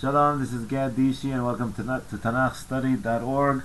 Shalom, 0.00 0.40
this 0.40 0.54
is 0.54 0.64
Gad 0.64 0.92
Dishi 0.92 1.30
and 1.30 1.44
welcome 1.44 1.74
to, 1.74 1.82
to 1.82 2.16
TanachStudy.org. 2.16 3.62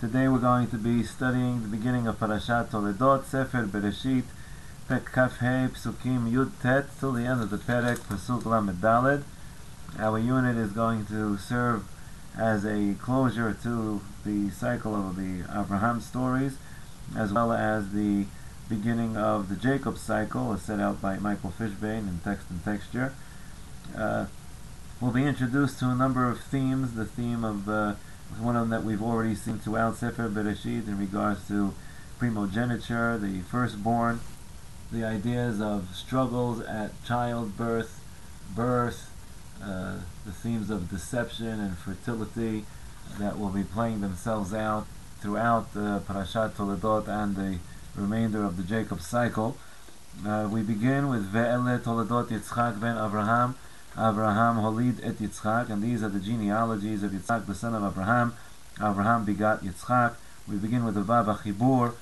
Today 0.00 0.28
we're 0.28 0.38
going 0.38 0.66
to 0.68 0.78
be 0.78 1.02
studying 1.02 1.60
the 1.60 1.68
beginning 1.68 2.06
of 2.06 2.18
Parashat 2.18 2.70
Toledot, 2.70 3.26
Sefer 3.26 3.66
Bereshit, 3.66 4.22
Pek 4.88 5.12
Kaf 5.12 5.40
He, 5.40 5.44
Psukim 5.44 6.32
Yud 6.32 6.52
Tet, 6.62 6.86
till 6.98 7.12
the 7.12 7.26
end 7.26 7.42
of 7.42 7.50
the 7.50 7.58
Perek, 7.58 7.98
Pasuk 7.98 8.46
Lamed 8.46 8.80
Daled. 8.80 9.24
Our 9.98 10.18
unit 10.18 10.56
is 10.56 10.72
going 10.72 11.04
to 11.04 11.36
serve 11.36 11.84
as 12.34 12.64
a 12.64 12.94
closure 12.94 13.54
to 13.62 14.00
the 14.24 14.48
cycle 14.52 14.94
of 14.94 15.16
the 15.16 15.44
Abraham 15.54 16.00
stories, 16.00 16.56
as 17.14 17.30
well 17.30 17.52
as 17.52 17.92
the 17.92 18.24
beginning 18.70 19.18
of 19.18 19.50
the 19.50 19.56
Jacob 19.56 19.98
cycle, 19.98 20.54
as 20.54 20.62
set 20.62 20.80
out 20.80 21.02
by 21.02 21.18
Michael 21.18 21.52
Fishbane 21.58 22.08
in 22.08 22.20
Text 22.24 22.48
and 22.48 22.64
Texture. 22.64 23.12
Uh, 23.94 24.24
we'll 25.04 25.12
be 25.12 25.26
introduced 25.26 25.78
to 25.78 25.90
a 25.90 25.94
number 25.94 26.26
of 26.26 26.40
themes. 26.40 26.94
The 26.94 27.04
theme 27.04 27.44
of 27.44 27.68
uh, 27.68 27.96
one 28.40 28.56
of 28.56 28.62
them 28.62 28.70
that 28.70 28.84
we've 28.84 29.02
already 29.02 29.34
seen 29.34 29.58
throughout 29.58 29.96
Sefer 29.98 30.30
Bereshit 30.30 30.88
in 30.88 30.98
regards 30.98 31.46
to 31.48 31.74
primogeniture, 32.18 33.18
the 33.18 33.40
firstborn, 33.40 34.20
the 34.90 35.04
ideas 35.04 35.60
of 35.60 35.94
struggles 35.94 36.60
at 36.62 36.90
childbirth, 37.04 38.00
birth, 38.56 39.10
uh, 39.62 39.96
the 40.24 40.32
themes 40.32 40.70
of 40.70 40.88
deception 40.88 41.60
and 41.60 41.76
fertility 41.76 42.64
that 43.18 43.38
will 43.38 43.50
be 43.50 43.62
playing 43.62 44.00
themselves 44.00 44.54
out 44.54 44.86
throughout 45.20 45.68
uh, 45.76 46.00
Parashat 46.00 46.52
Toledot 46.52 47.08
and 47.08 47.36
the 47.36 47.58
remainder 47.94 48.42
of 48.42 48.56
the 48.56 48.62
Jacob 48.62 49.02
cycle. 49.02 49.58
Uh, 50.26 50.48
we 50.50 50.62
begin 50.62 51.10
with 51.10 51.30
Ve'ele 51.30 51.78
Toledot 51.78 52.28
Yitzchak 52.28 52.80
ben 52.80 52.96
Abraham, 52.96 53.54
Abraham 53.96 54.56
holid 54.56 54.98
et 55.04 55.18
Yitzchak, 55.18 55.70
and 55.70 55.82
these 55.82 56.02
are 56.02 56.08
the 56.08 56.18
genealogies 56.18 57.02
of 57.02 57.12
Yitzchak, 57.12 57.46
the 57.46 57.54
son 57.54 57.74
of 57.74 57.84
Abraham. 57.84 58.34
Abraham 58.78 59.24
begot 59.24 59.62
Yitzchak. 59.62 60.14
We 60.48 60.56
begin 60.56 60.84
with 60.84 60.94
the 60.94 61.02
Vav 61.02 61.26
Achibur. 61.26 61.94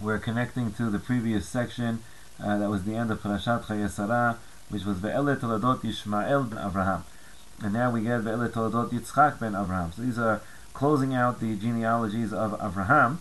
We're 0.00 0.18
connecting 0.18 0.72
to 0.74 0.90
the 0.90 1.00
previous 1.00 1.48
section, 1.48 2.02
uh, 2.42 2.58
that 2.58 2.70
was 2.70 2.84
the 2.84 2.94
end 2.94 3.10
of 3.10 3.20
Parashat 3.20 3.64
Chayei 3.64 3.90
Sarah, 3.90 4.38
which 4.68 4.84
was 4.84 4.98
Ve'ele 4.98 5.36
Toledot 5.36 5.80
Yishmael 5.80 6.48
ben 6.48 6.64
Abraham. 6.64 7.04
And 7.62 7.72
now 7.72 7.90
we 7.90 8.02
get 8.02 8.22
Ve'ele 8.22 8.48
Toledot 8.48 8.90
Yitzchak 8.90 9.40
ben 9.40 9.56
Abraham. 9.56 9.92
So 9.92 10.02
these 10.02 10.18
are 10.18 10.40
closing 10.72 11.14
out 11.14 11.40
the 11.40 11.56
genealogies 11.56 12.32
of 12.32 12.54
Abraham 12.54 13.20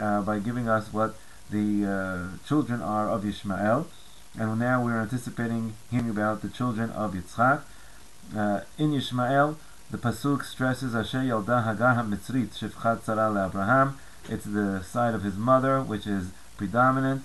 uh, 0.00 0.22
by 0.22 0.38
giving 0.38 0.68
us 0.68 0.92
what 0.92 1.16
the 1.50 1.86
uh, 1.86 2.46
children 2.46 2.80
are 2.80 3.08
of 3.08 3.24
Yishmael 3.24 3.86
and 4.38 4.58
now 4.58 4.84
we're 4.84 5.00
anticipating 5.00 5.74
hearing 5.90 6.10
about 6.10 6.42
the 6.42 6.48
children 6.48 6.90
of 6.90 7.14
Yitzchak. 7.14 7.62
Uh, 8.36 8.60
in 8.78 8.92
Yishmael, 8.92 9.56
the 9.90 9.98
pasuk 9.98 10.44
stresses 10.44 10.94
Asher 10.94 11.18
Yalda 11.18 11.64
Hagar 11.64 11.96
HaMitzrit 11.96 12.50
Shifchat 12.50 13.02
Sarah 13.02 13.46
Abraham. 13.46 13.98
It's 14.28 14.44
the 14.44 14.82
side 14.82 15.14
of 15.14 15.24
his 15.24 15.36
mother 15.36 15.82
which 15.82 16.06
is 16.06 16.30
predominant. 16.56 17.24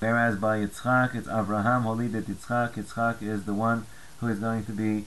Whereas 0.00 0.36
by 0.36 0.58
Yitzchak, 0.58 1.14
it's 1.14 1.28
Abraham 1.28 1.84
Holidet 1.84 2.24
Yitzchak. 2.24 2.74
Yitzchak 2.74 3.22
is 3.22 3.44
the 3.44 3.54
one 3.54 3.86
who 4.18 4.26
is 4.26 4.40
going 4.40 4.64
to 4.64 4.72
be 4.72 5.04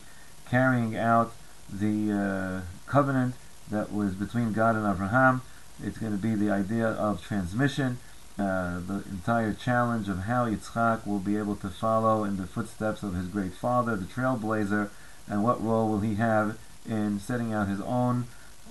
carrying 0.49 0.95
out 0.95 1.33
the 1.69 2.63
uh, 2.63 2.89
covenant 2.89 3.35
that 3.69 3.91
was 3.91 4.13
between 4.13 4.53
God 4.53 4.77
and 4.77 4.87
Abraham. 4.87 5.41
It's 5.83 5.97
going 5.97 6.13
to 6.13 6.17
be 6.17 6.35
the 6.35 6.51
idea 6.51 6.87
of 6.87 7.21
transmission 7.21 7.97
uh, 8.38 8.80
the 8.86 9.02
entire 9.10 9.52
challenge 9.52 10.08
of 10.08 10.20
how 10.20 10.46
Yitzchak 10.46 11.06
will 11.06 11.18
be 11.18 11.36
able 11.36 11.56
to 11.56 11.68
follow 11.68 12.24
in 12.24 12.36
the 12.38 12.46
footsteps 12.46 13.02
of 13.02 13.14
his 13.14 13.26
great 13.26 13.52
father, 13.52 13.96
the 13.96 14.06
trailblazer, 14.06 14.88
and 15.28 15.44
what 15.44 15.62
role 15.62 15.90
will 15.90 16.00
he 16.00 16.14
have 16.14 16.58
in 16.88 17.20
setting 17.20 17.52
out 17.52 17.68
his 17.68 17.80
own 17.82 18.24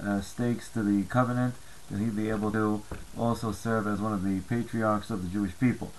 uh, 0.03 0.21
stakes 0.21 0.69
to 0.69 0.81
the 0.81 1.03
covenant, 1.03 1.53
that 1.91 1.99
he 1.99 2.05
be 2.05 2.29
able 2.29 2.51
to 2.51 2.81
also 3.17 3.51
serve 3.51 3.85
as 3.85 4.01
one 4.01 4.13
of 4.13 4.23
the 4.23 4.39
patriarchs 4.41 5.11
of 5.11 5.21
the 5.21 5.29
Jewish 5.29 5.57
people. 5.59 5.91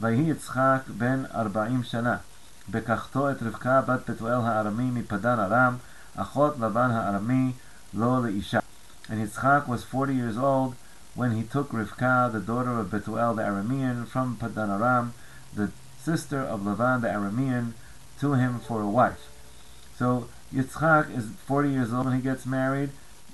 ויהי 0.00 0.30
יצחק 0.30 0.80
בן 0.98 1.22
ארבעים 1.34 1.82
שנה, 1.82 2.16
בקחתו 2.70 3.30
את 3.30 3.42
רבקה 3.42 3.80
בת 3.80 4.10
פתואל 4.10 4.40
הארמי 4.40 4.90
מפדן 4.90 5.38
ארם, 5.38 5.76
אחות 6.16 6.58
לבן 6.58 6.90
הארמי, 6.90 7.52
לא 7.94 8.22
לאישה. 8.22 8.58
And 9.08 9.26
Yitzchak 9.26 9.66
was 9.66 9.84
40 9.84 10.14
years 10.14 10.36
old 10.36 10.74
when 11.15 11.31
he 11.31 11.43
took 11.43 11.69
Rivka, 11.69 12.31
the 12.31 12.39
daughter 12.39 12.79
of 12.79 12.87
Betuel 12.87 13.35
the 13.35 13.43
Aramean, 13.43 14.07
from 14.07 14.35
Padan 14.35 14.69
Aram, 14.69 15.13
the 15.53 15.71
sister 16.01 16.39
of 16.39 16.61
Lavan 16.61 17.01
the 17.01 17.07
Aramean, 17.07 17.73
to 18.19 18.33
him 18.33 18.59
for 18.59 18.81
a 18.81 18.87
wife. 18.87 19.27
So 19.97 20.27
Yitzchak 20.53 21.15
is 21.15 21.25
40 21.45 21.69
years 21.69 21.93
old 21.93 22.05
when 22.05 22.15
he 22.15 22.21
gets 22.21 22.45
married. 22.45 22.89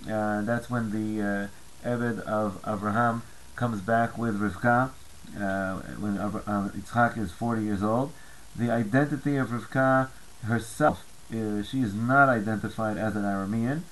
Uh, 0.10 0.42
that's 0.42 0.70
when 0.70 0.92
the 0.92 1.50
uh, 1.84 1.88
Eved 1.88 2.20
of 2.22 2.62
Abraham 2.68 3.24
comes 3.56 3.82
back 3.82 4.18
with 4.18 4.40
Rivka, 4.40 4.92
uh, 5.40 5.76
when 6.00 6.18
uh, 6.18 6.72
Yitzchak 6.76 7.18
is 7.18 7.32
40 7.32 7.64
years 7.64 7.84
old. 7.84 8.12
The 8.56 8.72
identity 8.72 9.38
of 9.38 9.50
Rivka 9.50 10.10
herself, 10.44 11.06
is, 11.32 11.70
she 11.70 11.82
is 11.82 11.94
not 11.94 12.28
identified 12.30 12.98
as 12.98 13.16
an 13.16 13.24
Aramean 13.24 13.84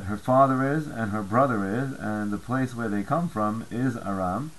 her 0.00 0.16
father 0.16 0.66
is 0.74 0.86
and 0.86 1.12
her 1.12 1.22
brother 1.22 1.64
is, 1.66 1.98
and 1.98 2.30
the 2.30 2.38
place 2.38 2.74
where 2.74 2.88
they 2.88 3.02
come 3.02 3.28
from 3.28 3.66
is 3.70 3.96
Aram. 3.96 4.50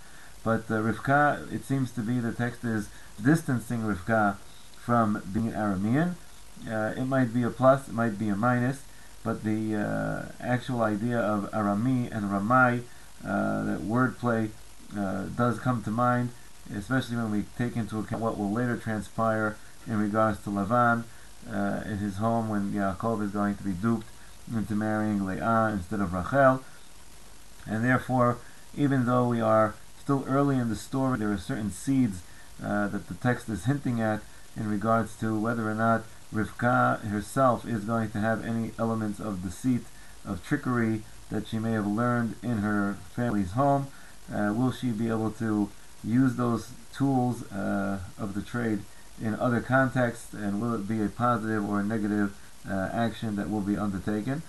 But 0.44 0.70
uh, 0.70 0.76
Rivka, 0.76 1.52
it 1.52 1.66
seems 1.66 1.92
to 1.92 2.02
be 2.02 2.20
the 2.20 2.32
text 2.32 2.64
is 2.64 2.90
distancing 3.22 3.82
Rivka 3.82 4.38
from 4.78 5.24
being 5.34 5.52
Aramean. 5.52 6.16
Uh, 6.70 6.94
it 6.96 7.06
might 7.06 7.34
be 7.34 7.44
a 7.44 7.50
plus, 7.50 7.88
it 7.88 7.94
might 7.94 8.20
be 8.20 8.30
a 8.30 8.36
minus, 8.36 8.84
but 9.24 9.44
the 9.44 9.76
uh, 9.76 10.32
actual 10.40 10.82
idea 10.82 11.18
of 11.18 11.50
Arami 11.52 12.12
and 12.16 12.32
Ramai, 12.32 12.82
uh, 13.26 13.64
that 13.64 13.80
wordplay, 13.82 14.50
uh, 14.98 15.24
does 15.36 15.60
come 15.60 15.82
to 15.84 15.90
mind, 15.90 16.30
especially 16.76 17.16
when 17.16 17.32
we 17.32 17.46
take 17.58 17.76
into 17.76 18.00
account 18.00 18.22
what 18.22 18.38
will 18.38 18.52
later 18.52 18.78
transpire 18.78 19.58
in 19.88 19.98
regards 20.00 20.44
to 20.44 20.50
Lavan 20.50 21.04
uh, 21.52 21.82
in 21.86 21.98
his 21.98 22.18
home 22.18 22.50
when 22.50 22.72
Yaakov 22.72 23.24
is 23.24 23.32
going 23.32 23.56
to 23.56 23.64
be 23.64 23.72
duped 23.72 24.06
into 24.58 24.75
marrying 24.75 25.25
Leah 25.25 25.72
instead 25.74 26.00
of 26.00 26.14
Rachel. 26.14 26.64
And 27.66 27.84
therefore, 27.84 28.38
even 28.75 29.06
though 29.06 29.28
we 29.28 29.41
are 29.41 29.75
still 30.00 30.25
early 30.28 30.58
in 30.58 30.69
the 30.69 30.75
story, 30.75 31.19
there 31.19 31.31
are 31.31 31.38
certain 31.38 31.72
seeds 31.72 32.22
uh, 32.63 32.88
that 32.88 33.08
the 33.08 33.13
text 33.16 33.50
is 33.50 33.66
hinting 33.66 34.02
at 34.02 34.22
in 34.56 34.69
regards 34.69 35.16
to 35.19 35.40
whether 35.40 35.69
or 35.69 35.75
not 35.75 36.03
Rivka 36.34 37.02
herself 37.02 37.66
is 37.66 37.84
going 37.86 38.12
to 38.12 38.19
have 38.19 38.44
any 38.44 38.72
elements 38.78 39.19
of 39.19 39.44
deceit, 39.44 39.84
of 40.25 40.44
trickery 40.46 41.03
that 41.30 41.47
she 41.47 41.59
may 41.59 41.72
have 41.72 41.88
learned 41.88 42.36
in 42.44 42.58
her 42.59 42.97
family's 43.16 43.52
home. 43.52 43.88
Uh, 44.34 44.53
will 44.56 44.72
she 44.72 44.92
be 44.92 45.09
able 45.09 45.31
to 45.31 45.69
use 46.03 46.36
those 46.36 46.72
tools 46.94 47.50
uh, 47.52 48.00
of 48.19 48.34
the 48.34 48.42
trade 48.42 48.80
in 49.22 49.36
other 49.36 49.62
contexts, 49.62 50.34
and 50.34 50.62
will 50.62 50.74
it 50.74 50.88
be 50.88 51.02
a 51.02 51.08
positive 51.08 51.68
or 51.68 51.80
a 51.80 51.84
negative 51.84 52.36
action 52.69 53.35
that 53.35 53.50
will 53.50 53.62
be 53.62 53.78
undertaken. 53.78 54.41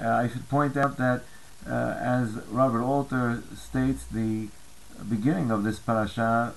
Uh, 0.00 0.08
I 0.08 0.28
should 0.28 0.48
point 0.48 0.76
out 0.76 0.96
that, 0.98 1.22
uh, 1.68 1.96
as 1.98 2.36
Robert 2.48 2.82
Alter 2.82 3.42
states, 3.56 4.04
the 4.04 4.48
beginning 5.08 5.50
of 5.50 5.64
this 5.64 5.78
parasha 5.78 6.54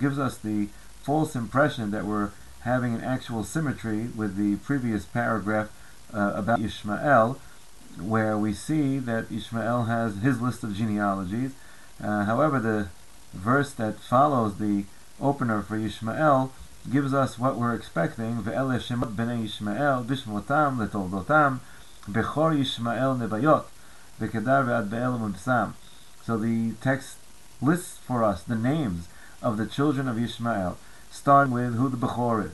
gives 0.00 0.18
us 0.18 0.38
the 0.38 0.68
false 1.02 1.36
impression 1.36 1.90
that 1.92 2.04
we're 2.04 2.30
having 2.62 2.94
an 2.94 3.00
actual 3.00 3.44
symmetry 3.44 4.08
with 4.16 4.36
the 4.36 4.56
previous 4.56 5.04
paragraph 5.04 5.68
uh, 6.12 6.32
about 6.34 6.60
Ishmael, 6.60 7.38
where 8.00 8.36
we 8.36 8.52
see 8.52 8.98
that 8.98 9.30
Ishmael 9.30 9.84
has 9.84 10.16
his 10.18 10.40
list 10.40 10.64
of 10.64 10.74
genealogies. 10.74 11.52
Uh, 12.02 12.24
however, 12.24 12.58
the 12.58 12.88
verse 13.32 13.72
that 13.74 14.00
follows 14.00 14.58
the 14.58 14.84
opener 15.20 15.62
for 15.62 15.76
Ishmael 15.76 16.52
gives 16.90 17.12
us 17.14 17.38
what 17.38 17.56
we're 17.56 17.74
expecting. 17.74 18.42
Ve'ele 18.42 18.78
shemot 18.78 19.14
b'nei 19.14 19.44
Yishmael 19.44 20.04
b'shmotam 20.04 20.78
letoldotam 20.78 21.60
bechor 22.08 22.56
Yishmael 22.56 23.18
nebayot 23.18 23.64
v'kedar 24.20 24.64
ve'ad 24.64 24.90
be'el 24.90 25.18
u'mibsam. 25.18 25.72
So 26.24 26.36
the 26.36 26.72
text 26.80 27.18
lists 27.60 27.98
for 27.98 28.24
us 28.24 28.42
the 28.42 28.56
names 28.56 29.08
of 29.42 29.56
the 29.56 29.66
children 29.66 30.08
of 30.08 30.18
Ishmael, 30.18 30.76
starting 31.10 31.52
with 31.52 31.76
who 31.76 31.88
the 31.88 31.96
Bechor 31.96 32.46
is. 32.46 32.52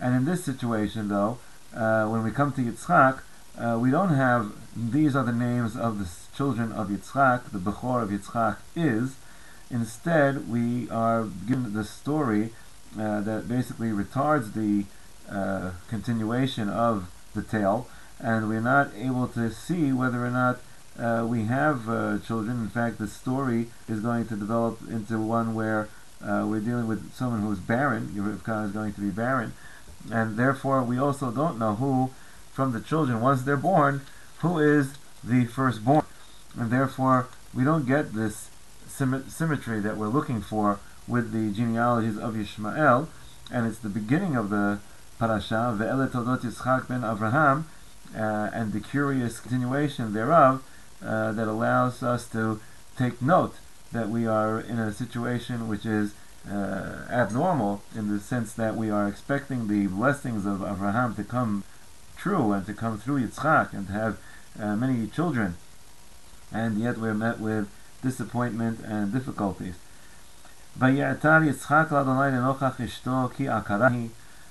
And 0.00 0.14
in 0.14 0.24
this 0.24 0.44
situation, 0.44 1.08
though, 1.08 1.38
uh, 1.74 2.06
when 2.06 2.22
we 2.22 2.30
come 2.30 2.52
to 2.52 2.60
Yitzchak, 2.60 3.20
uh, 3.58 3.78
we 3.78 3.90
don't 3.90 4.14
have 4.14 4.52
these 4.76 5.14
are 5.14 5.22
the 5.24 5.32
names 5.32 5.76
of 5.76 5.98
the 5.98 6.08
children 6.36 6.72
of 6.72 6.88
Yitzchak. 6.88 7.50
The 7.52 7.58
Bechor 7.58 8.02
of 8.02 8.10
Yitzchak 8.10 8.56
is. 8.74 9.16
Instead, 9.70 10.48
we 10.48 10.88
are 10.90 11.24
given 11.46 11.72
the 11.72 11.84
story 11.84 12.52
uh, 12.98 13.20
that 13.20 13.48
basically 13.48 13.88
retards 13.88 14.54
the 14.54 14.84
uh, 15.30 15.72
continuation 15.88 16.68
of 16.68 17.10
the 17.34 17.42
tale, 17.42 17.88
and 18.20 18.48
we're 18.48 18.60
not 18.60 18.90
able 18.96 19.26
to 19.28 19.50
see 19.50 19.92
whether 19.92 20.24
or 20.24 20.30
not 20.30 20.60
uh, 20.98 21.26
we 21.28 21.44
have 21.44 21.88
uh, 21.88 22.18
children. 22.18 22.62
In 22.62 22.68
fact, 22.68 22.98
the 22.98 23.08
story 23.08 23.66
is 23.88 24.00
going 24.00 24.26
to 24.28 24.36
develop 24.36 24.80
into 24.88 25.18
one 25.18 25.54
where 25.54 25.88
uh, 26.22 26.46
we're 26.48 26.60
dealing 26.60 26.86
with 26.86 27.12
someone 27.14 27.42
who's 27.42 27.58
barren. 27.58 28.08
Rivka 28.08 28.66
is 28.66 28.72
going 28.72 28.92
to 28.94 29.00
be 29.00 29.10
barren, 29.10 29.52
and 30.10 30.36
therefore 30.36 30.82
we 30.82 30.98
also 30.98 31.30
don't 31.30 31.58
know 31.58 31.74
who 31.74 32.10
from 32.52 32.72
the 32.72 32.80
children 32.80 33.20
once 33.20 33.42
they're 33.42 33.56
born 33.56 34.02
who 34.44 34.58
is 34.58 34.94
the 35.24 35.46
firstborn. 35.46 36.04
And 36.56 36.70
therefore, 36.70 37.28
we 37.52 37.64
don't 37.64 37.86
get 37.86 38.12
this 38.12 38.50
symmetry 38.86 39.80
that 39.80 39.96
we're 39.96 40.08
looking 40.08 40.40
for 40.40 40.78
with 41.06 41.32
the 41.32 41.50
genealogies 41.56 42.16
of 42.16 42.34
Yishmael, 42.34 43.08
and 43.50 43.66
it's 43.66 43.78
the 43.78 43.88
beginning 43.88 44.36
of 44.36 44.50
the 44.50 44.78
parasha, 45.18 45.76
Ve'ele 45.78 46.08
Todot 46.08 46.40
Yitzchak 46.40 46.88
ben 46.88 47.02
Avraham, 47.02 47.64
uh, 48.16 48.50
and 48.52 48.72
the 48.72 48.80
curious 48.80 49.40
continuation 49.40 50.12
thereof 50.12 50.62
uh, 51.04 51.32
that 51.32 51.48
allows 51.48 52.02
us 52.02 52.28
to 52.28 52.60
take 52.96 53.20
note 53.20 53.54
that 53.92 54.08
we 54.08 54.26
are 54.26 54.60
in 54.60 54.78
a 54.78 54.92
situation 54.92 55.68
which 55.68 55.84
is 55.84 56.14
uh, 56.50 57.06
abnormal 57.10 57.82
in 57.96 58.08
the 58.08 58.20
sense 58.20 58.52
that 58.52 58.76
we 58.76 58.90
are 58.90 59.08
expecting 59.08 59.68
the 59.68 59.86
blessings 59.86 60.46
of 60.46 60.62
Abraham 60.62 61.14
to 61.14 61.24
come 61.24 61.64
true 62.16 62.52
and 62.52 62.66
to 62.66 62.74
come 62.74 62.98
through 62.98 63.26
Yitzchak 63.26 63.72
and 63.72 63.86
to 63.88 63.92
have 63.92 64.18
uh, 64.58 64.76
many 64.76 65.06
children, 65.06 65.56
and 66.52 66.78
yet 66.78 66.98
we're 66.98 67.14
met 67.14 67.40
with 67.40 67.68
disappointment 68.02 68.80
and 68.80 69.12
difficulties. 69.12 69.76
ויעתר 70.79 71.43
יצחק 71.43 71.87
לאדוני 71.91 72.31
לנוכח 72.31 72.81
אשתו 72.81 73.29
כי 73.35 73.49
עקרה 73.49 73.87
היא, 73.87 74.09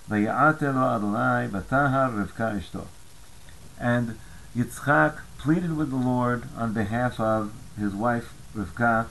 ויעתר 0.08 0.72
לו 0.72 0.96
אדוני 0.96 1.46
ותהר 1.52 2.10
רבקה 2.20 2.58
אשתו. 2.58 2.84
And 3.80 4.14
Yitzchak 4.56 5.12
pleaded 5.38 5.76
with 5.76 5.90
the 5.90 5.96
Lord 5.96 6.48
on 6.56 6.72
behalf 6.72 7.20
of 7.20 7.52
his 7.78 7.94
wife 7.94 8.34
Rivka, 8.56 9.06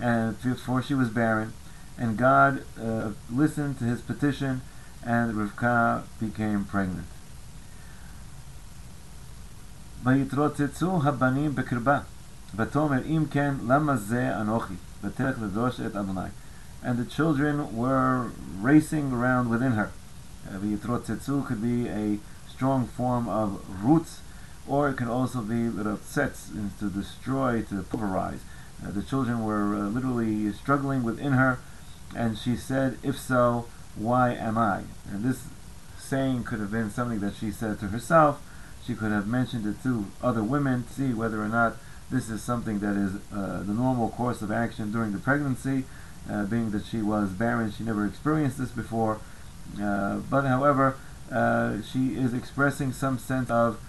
and 0.00 0.40
before 0.42 0.82
she 0.82 0.94
was 0.94 1.08
barren, 1.08 1.52
and 1.96 2.16
God 2.16 2.64
uh, 2.80 3.10
listened 3.30 3.78
to 3.78 3.84
his 3.84 4.00
petition, 4.00 4.62
and 5.04 5.34
Rivka 5.34 6.02
became 6.20 6.64
pregnant. 6.64 7.06
ויתרוצצו 10.04 11.00
הבנים 11.04 11.54
בקרבה, 11.54 11.98
ותאמר 12.56 13.04
אם 13.04 13.24
כן 13.30 13.54
למה 13.66 13.96
זה 13.96 14.40
אנוכי, 14.40 14.74
And 16.83 16.97
the 16.97 17.05
children 17.05 17.75
were 17.75 18.31
racing 18.59 19.11
around 19.11 19.49
within 19.49 19.73
her. 19.73 19.91
V'yitrotzetzu 20.49 21.45
could 21.45 21.61
be 21.61 21.87
a 21.87 22.19
strong 22.49 22.87
form 22.87 23.27
of 23.27 23.61
roots, 23.83 24.21
or 24.67 24.89
it 24.89 24.95
could 24.95 25.07
also 25.07 25.41
be 25.41 25.69
rotzetz, 25.69 26.49
to 26.79 26.89
destroy, 26.89 27.61
to 27.63 27.83
pulverize. 27.83 28.41
Uh, 28.85 28.91
the 28.91 29.01
children 29.01 29.43
were 29.43 29.75
uh, 29.75 29.89
literally 29.89 30.51
struggling 30.53 31.03
within 31.03 31.33
her, 31.33 31.59
and 32.15 32.37
she 32.37 32.55
said, 32.55 32.97
If 33.03 33.17
so, 33.19 33.67
why 33.95 34.33
am 34.33 34.57
I? 34.57 34.83
And 35.11 35.23
this 35.23 35.47
saying 35.97 36.43
could 36.43 36.59
have 36.59 36.71
been 36.71 36.89
something 36.89 37.19
that 37.19 37.35
she 37.35 37.51
said 37.51 37.79
to 37.79 37.87
herself. 37.87 38.41
She 38.85 38.95
could 38.95 39.11
have 39.11 39.27
mentioned 39.27 39.65
it 39.65 39.83
to 39.83 40.05
other 40.21 40.43
women 40.43 40.83
to 40.83 40.93
see 40.93 41.13
whether 41.13 41.41
or 41.41 41.49
not 41.49 41.75
this 42.09 42.29
is 42.29 42.41
something 42.41 42.79
that 42.79 42.95
is 42.95 43.15
uh, 43.33 43.63
the 43.63 43.73
normal 43.73 44.09
course 44.09 44.41
of 44.41 44.51
action 44.51 44.91
during 44.91 45.11
the 45.11 45.19
pregnancy, 45.19 45.85
uh, 46.29 46.45
being 46.45 46.71
that 46.71 46.85
she 46.85 47.01
was 47.01 47.29
barren, 47.29 47.71
she 47.71 47.83
never 47.83 48.05
experienced 48.05 48.57
this 48.57 48.71
before. 48.71 49.19
Uh, 49.81 50.17
but 50.29 50.45
however, 50.45 50.95
uh, 51.31 51.81
she 51.81 52.15
is 52.15 52.33
expressing 52.33 52.93
some 52.93 53.17
sense 53.17 53.49
of 53.49 53.79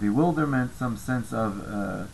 bewilderment, 0.00 0.76
some 0.76 0.96
sense 0.96 1.32
of 1.32 2.08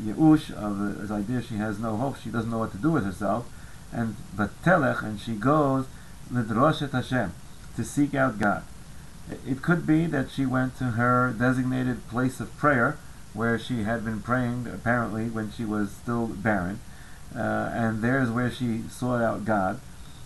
Yeush, 0.00 0.52
of 0.52 0.98
this 1.00 1.10
idea 1.10 1.42
she 1.42 1.56
has 1.56 1.78
no 1.78 1.96
hope, 1.96 2.16
she 2.18 2.28
doesn't 2.28 2.50
know 2.50 2.58
what 2.58 2.72
to 2.72 2.78
do 2.78 2.90
with 2.90 3.04
herself 3.04 3.46
and 3.92 4.16
but 4.36 4.50
telech, 4.62 5.02
and 5.02 5.20
she 5.20 5.34
goes 5.34 5.86
lidroshet 6.32 6.92
Hashem 6.92 7.32
to 7.76 7.84
seek 7.84 8.14
out 8.14 8.38
God. 8.38 8.62
It 9.46 9.62
could 9.62 9.86
be 9.86 10.06
that 10.06 10.30
she 10.30 10.46
went 10.46 10.76
to 10.78 10.84
her 10.92 11.34
designated 11.36 12.06
place 12.08 12.40
of 12.40 12.56
prayer, 12.56 12.96
where 13.36 13.58
she 13.58 13.82
had 13.82 14.04
been 14.04 14.20
praying 14.20 14.66
apparently 14.72 15.26
when 15.26 15.52
she 15.52 15.64
was 15.64 15.90
still 15.90 16.26
barren, 16.26 16.80
uh, 17.34 17.70
and 17.72 18.02
there's 18.02 18.30
where 18.30 18.50
she 18.50 18.82
sought 18.90 19.22
out 19.22 19.44
God. 19.44 19.80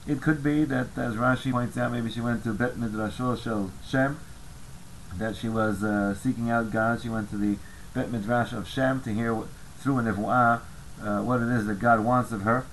It 0.06 0.22
could 0.22 0.42
be 0.42 0.64
that, 0.64 0.96
as 0.96 1.14
Rashi 1.14 1.52
points 1.52 1.76
out, 1.76 1.92
maybe 1.92 2.10
she 2.10 2.20
went 2.20 2.42
to 2.44 2.52
Bet 2.52 2.76
Midrashol 2.76 3.40
Shel 3.40 3.70
Shem, 3.86 4.18
that 5.16 5.36
she 5.36 5.48
was 5.48 5.82
uh, 5.82 6.14
seeking 6.14 6.50
out 6.50 6.70
God. 6.70 7.02
She 7.02 7.08
went 7.08 7.30
to 7.30 7.36
the 7.36 7.58
Bet 7.94 8.10
Midrash 8.10 8.52
of 8.52 8.68
Shem 8.68 9.00
to 9.02 9.12
hear 9.12 9.36
through 9.78 9.98
a 9.98 10.02
nevuah 10.02 10.60
uh, 11.02 11.22
what 11.22 11.40
it 11.40 11.48
is 11.48 11.66
that 11.66 11.80
God 11.80 12.04
wants 12.04 12.32
of 12.32 12.42
her. 12.42 12.64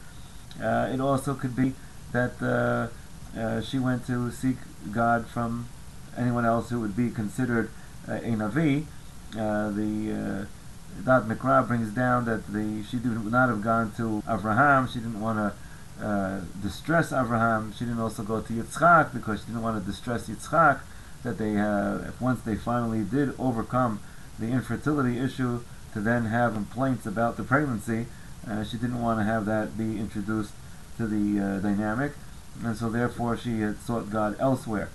Uh, 0.62 0.90
it 0.94 1.00
also 1.00 1.34
could 1.34 1.56
be 1.56 1.74
that 2.12 2.34
uh, 2.42 3.40
uh, 3.40 3.62
she 3.62 3.80
went 3.80 4.06
to 4.08 4.32
seek 4.32 4.58
God 4.92 5.28
from 5.28 5.68
anyone 6.18 6.46
else 6.46 6.70
who 6.70 6.80
would 6.80 6.96
be 6.96 7.10
considered 7.10 7.70
a 8.08 8.20
Navi. 8.20 8.86
Uh, 9.34 9.70
the 9.72 10.46
uh, 10.46 10.46
that 11.04 11.28
Mikra 11.28 11.68
brings 11.68 11.92
down 11.92 12.26
that 12.26 12.48
the 12.48 12.84
she 12.90 12.98
would 12.98 13.32
not 13.32 13.50
have 13.50 13.62
gone 13.62 13.92
to 13.98 14.24
Avraham. 14.26 14.88
She 14.92 15.00
didn't 15.00 15.20
want 15.20 15.38
to 16.00 16.06
uh, 16.06 16.42
distress 16.62 17.12
Avraham. 17.12 17.74
She 17.74 17.84
didn't 17.86 18.00
also 18.00 18.24
go 18.24 18.40
to 18.42 18.54
Yitzchak 18.54 19.14
because 19.14 19.42
she 19.42 19.48
didn't 19.48 19.64
want 19.64 19.84
to 19.84 19.86
distress 19.86 20.30
Yitzchak. 20.30 20.80
That 21.24 21.38
they 21.38 21.58
uh, 21.58 22.08
if 22.08 22.22
once 22.22 22.42
they 22.42 22.56
finally 22.56 23.04
did 23.04 23.34
overcome 23.38 24.00
the 24.40 24.48
infertility 24.48 25.20
issue 25.20 25.62
to 25.94 26.00
then 26.00 26.26
have 26.26 26.54
complaints 26.54 27.06
about 27.06 27.36
the 27.36 27.44
pregnancy. 27.44 28.06
Uh, 28.50 28.64
she 28.64 28.78
didn't 28.78 29.02
want 29.02 29.20
to 29.20 29.26
have 29.26 29.46
that 29.46 29.78
be 29.78 30.00
introduced 30.00 30.54
to 30.96 31.06
the 31.06 31.60
dynamic, 31.62 32.14
and 32.64 32.78
so 32.78 32.90
therefore 32.90 33.36
she 33.36 33.60
had 33.60 33.78
sought 33.82 34.10
God 34.10 34.38
elsewhere. 34.40 34.90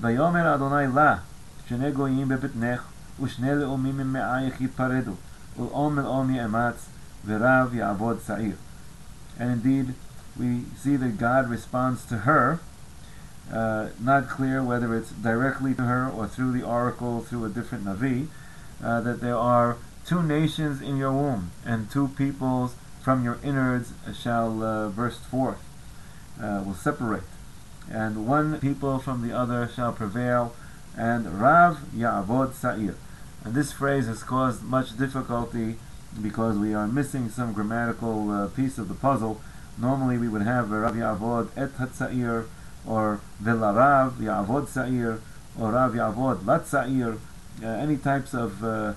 Vayomer 0.00 0.44
Adonai 0.44 0.88
la 0.88 1.20
shenei 1.68 1.94
goyim 1.94 2.28
bebitnech 2.28 2.80
ושני 3.21 3.55
לאומים 3.55 3.97
ממעייך 3.97 4.61
יפרדו, 4.61 5.13
ולאום 5.57 5.95
מלאום 5.95 6.29
יאמץ, 6.29 6.85
ורב 7.25 7.73
יעבוד 7.73 8.17
צעיר. 8.25 8.55
And 9.39 9.51
indeed, 9.51 9.93
we 10.37 10.65
see 10.81 10.95
that 10.97 11.17
God 11.17 11.49
responds 11.49 12.05
to 12.05 12.19
her, 12.19 12.59
uh, 13.51 13.87
not 13.99 14.29
clear 14.29 14.61
whether 14.63 14.95
it's 14.95 15.11
directly 15.11 15.73
to 15.75 15.83
her 15.83 16.09
or 16.09 16.27
through 16.27 16.51
the 16.51 16.63
oracle, 16.63 17.21
through 17.21 17.45
a 17.45 17.49
different 17.49 17.85
Navi, 17.85 18.27
uh, 18.83 19.01
that 19.01 19.21
there 19.21 19.37
are 19.37 19.77
two 20.05 20.21
nations 20.21 20.81
in 20.81 20.97
your 20.97 21.11
womb, 21.11 21.51
and 21.65 21.89
two 21.89 22.09
peoples 22.09 22.75
from 23.01 23.23
your 23.23 23.37
innards 23.43 23.93
shall 24.21 24.63
uh, 24.63 24.89
burst 24.89 25.21
forth, 25.21 25.61
uh, 26.41 26.63
will 26.65 26.75
separate, 26.75 27.23
and 27.89 28.27
one 28.27 28.59
people 28.59 28.99
from 28.99 29.21
the 29.25 29.35
other 29.35 29.69
shall 29.73 29.93
prevail, 29.93 30.53
and 30.96 31.40
Rav 31.40 31.78
Ya'avod 31.94 32.54
Sa'ir. 32.54 32.94
And 33.44 33.54
this 33.54 33.72
phrase 33.72 34.06
has 34.06 34.22
caused 34.22 34.62
much 34.62 34.96
difficulty 34.96 35.76
because 36.20 36.56
we 36.56 36.74
are 36.74 36.86
missing 36.86 37.28
some 37.28 37.52
grammatical 37.52 38.30
uh, 38.30 38.48
piece 38.48 38.78
of 38.78 38.88
the 38.88 38.94
puzzle. 38.94 39.40
Normally 39.78 40.18
we 40.18 40.28
would 40.28 40.42
have 40.42 40.70
Rav 40.70 40.94
Ya'avod 40.94 41.48
Et 41.56 41.76
Hatza'ir, 41.76 42.46
or 42.86 43.20
Velarav 43.42 44.12
Ya'avod 44.18 44.68
Sa'ir, 44.68 45.20
or 45.58 45.72
Rav 45.72 45.92
Ya'avod 45.92 46.46
Lat 46.46 46.66
Sa'ir, 46.66 47.18
uh, 47.62 47.66
any 47.66 47.96
types 47.96 48.34
of 48.34 48.64
uh, 48.64 48.94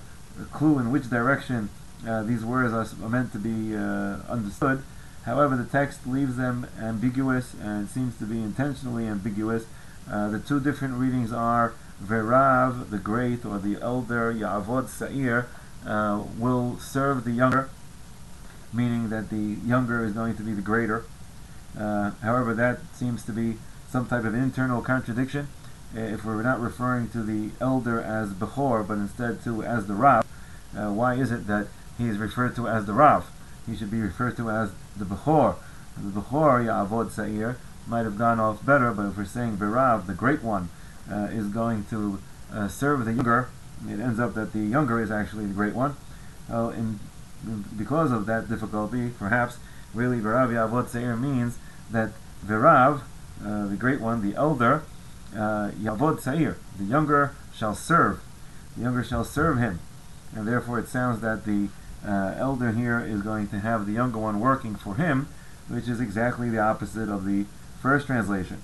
clue 0.52 0.78
in 0.78 0.90
which 0.90 1.10
direction 1.10 1.68
uh, 2.06 2.22
these 2.22 2.44
words 2.44 2.72
are 2.72 3.08
meant 3.08 3.32
to 3.32 3.38
be 3.38 3.74
uh, 3.74 4.18
understood. 4.32 4.82
However, 5.24 5.56
the 5.56 5.64
text 5.64 6.06
leaves 6.06 6.36
them 6.36 6.66
ambiguous 6.80 7.54
and 7.60 7.88
seems 7.88 8.16
to 8.18 8.24
be 8.24 8.38
intentionally 8.38 9.06
ambiguous. 9.06 9.66
Uh, 10.10 10.28
the 10.30 10.38
two 10.38 10.60
different 10.60 10.94
readings 10.94 11.32
are 11.32 11.74
Verav, 12.02 12.90
the 12.90 12.98
great 12.98 13.44
or 13.44 13.58
the 13.58 13.80
elder, 13.80 14.32
Ya'avod 14.32 14.88
Sa'ir, 14.88 15.46
uh, 15.86 16.22
will 16.38 16.78
serve 16.78 17.24
the 17.24 17.32
younger, 17.32 17.70
meaning 18.72 19.08
that 19.10 19.30
the 19.30 19.56
younger 19.66 20.04
is 20.04 20.12
going 20.12 20.36
to 20.36 20.42
be 20.42 20.52
the 20.52 20.62
greater. 20.62 21.04
Uh, 21.78 22.10
however, 22.22 22.54
that 22.54 22.78
seems 22.94 23.24
to 23.24 23.32
be 23.32 23.56
some 23.88 24.06
type 24.06 24.24
of 24.24 24.34
internal 24.34 24.82
contradiction. 24.82 25.48
Uh, 25.96 26.00
if 26.00 26.24
we're 26.24 26.42
not 26.42 26.60
referring 26.60 27.08
to 27.08 27.22
the 27.22 27.50
elder 27.60 28.00
as 28.00 28.32
Bechor, 28.32 28.86
but 28.86 28.94
instead 28.94 29.42
to 29.44 29.62
as 29.62 29.86
the 29.86 29.94
Rav, 29.94 30.26
uh, 30.76 30.92
why 30.92 31.14
is 31.14 31.32
it 31.32 31.46
that 31.46 31.68
he 31.96 32.08
is 32.08 32.18
referred 32.18 32.54
to 32.56 32.68
as 32.68 32.86
the 32.86 32.92
Rav? 32.92 33.30
He 33.66 33.76
should 33.76 33.90
be 33.90 34.00
referred 34.00 34.36
to 34.36 34.50
as 34.50 34.70
the 34.96 35.04
Bechor. 35.04 35.56
The 35.96 36.20
Bechor, 36.20 36.64
Ya'avod 36.66 37.10
Sa'ir, 37.10 37.56
might 37.86 38.04
have 38.04 38.18
gone 38.18 38.38
off 38.38 38.64
better, 38.64 38.92
but 38.92 39.06
if 39.06 39.16
we're 39.16 39.24
saying 39.24 39.56
Berav, 39.56 40.06
the 40.06 40.14
great 40.14 40.42
one, 40.42 40.68
uh, 41.10 41.28
is 41.30 41.48
going 41.48 41.84
to 41.90 42.18
uh, 42.52 42.68
serve 42.68 43.04
the 43.04 43.12
younger, 43.12 43.48
it 43.88 44.00
ends 44.00 44.18
up 44.18 44.34
that 44.34 44.52
the 44.52 44.60
younger 44.60 45.00
is 45.00 45.10
actually 45.10 45.46
the 45.46 45.54
great 45.54 45.74
one. 45.74 45.96
Uh, 46.50 46.70
in, 46.70 46.98
because 47.76 48.10
of 48.10 48.26
that 48.26 48.48
difficulty, 48.48 49.10
perhaps, 49.18 49.58
really 49.94 50.18
Berav 50.18 50.48
Ya'avod 50.48 50.88
Sa'ir 50.88 51.16
means 51.16 51.58
that 51.90 52.10
Verav, 52.44 53.02
uh, 53.44 53.66
the 53.66 53.76
great 53.76 54.00
one, 54.00 54.28
the 54.28 54.36
elder, 54.36 54.82
uh, 55.34 55.70
Yavod 55.80 56.20
Sa'ir, 56.20 56.56
the 56.78 56.84
younger 56.84 57.34
shall 57.54 57.74
serve. 57.74 58.20
The 58.76 58.82
younger 58.82 59.04
shall 59.04 59.24
serve 59.24 59.58
him. 59.58 59.78
And 60.34 60.46
therefore 60.46 60.78
it 60.78 60.88
sounds 60.88 61.20
that 61.20 61.44
the 61.44 61.68
uh, 62.06 62.34
elder 62.36 62.72
here 62.72 63.00
is 63.00 63.22
going 63.22 63.48
to 63.48 63.60
have 63.60 63.86
the 63.86 63.92
younger 63.92 64.18
one 64.18 64.40
working 64.40 64.74
for 64.74 64.94
him, 64.96 65.28
which 65.68 65.88
is 65.88 66.00
exactly 66.00 66.50
the 66.50 66.58
opposite 66.58 67.08
of 67.08 67.24
the 67.24 67.46
first 67.80 68.06
translation. 68.06 68.62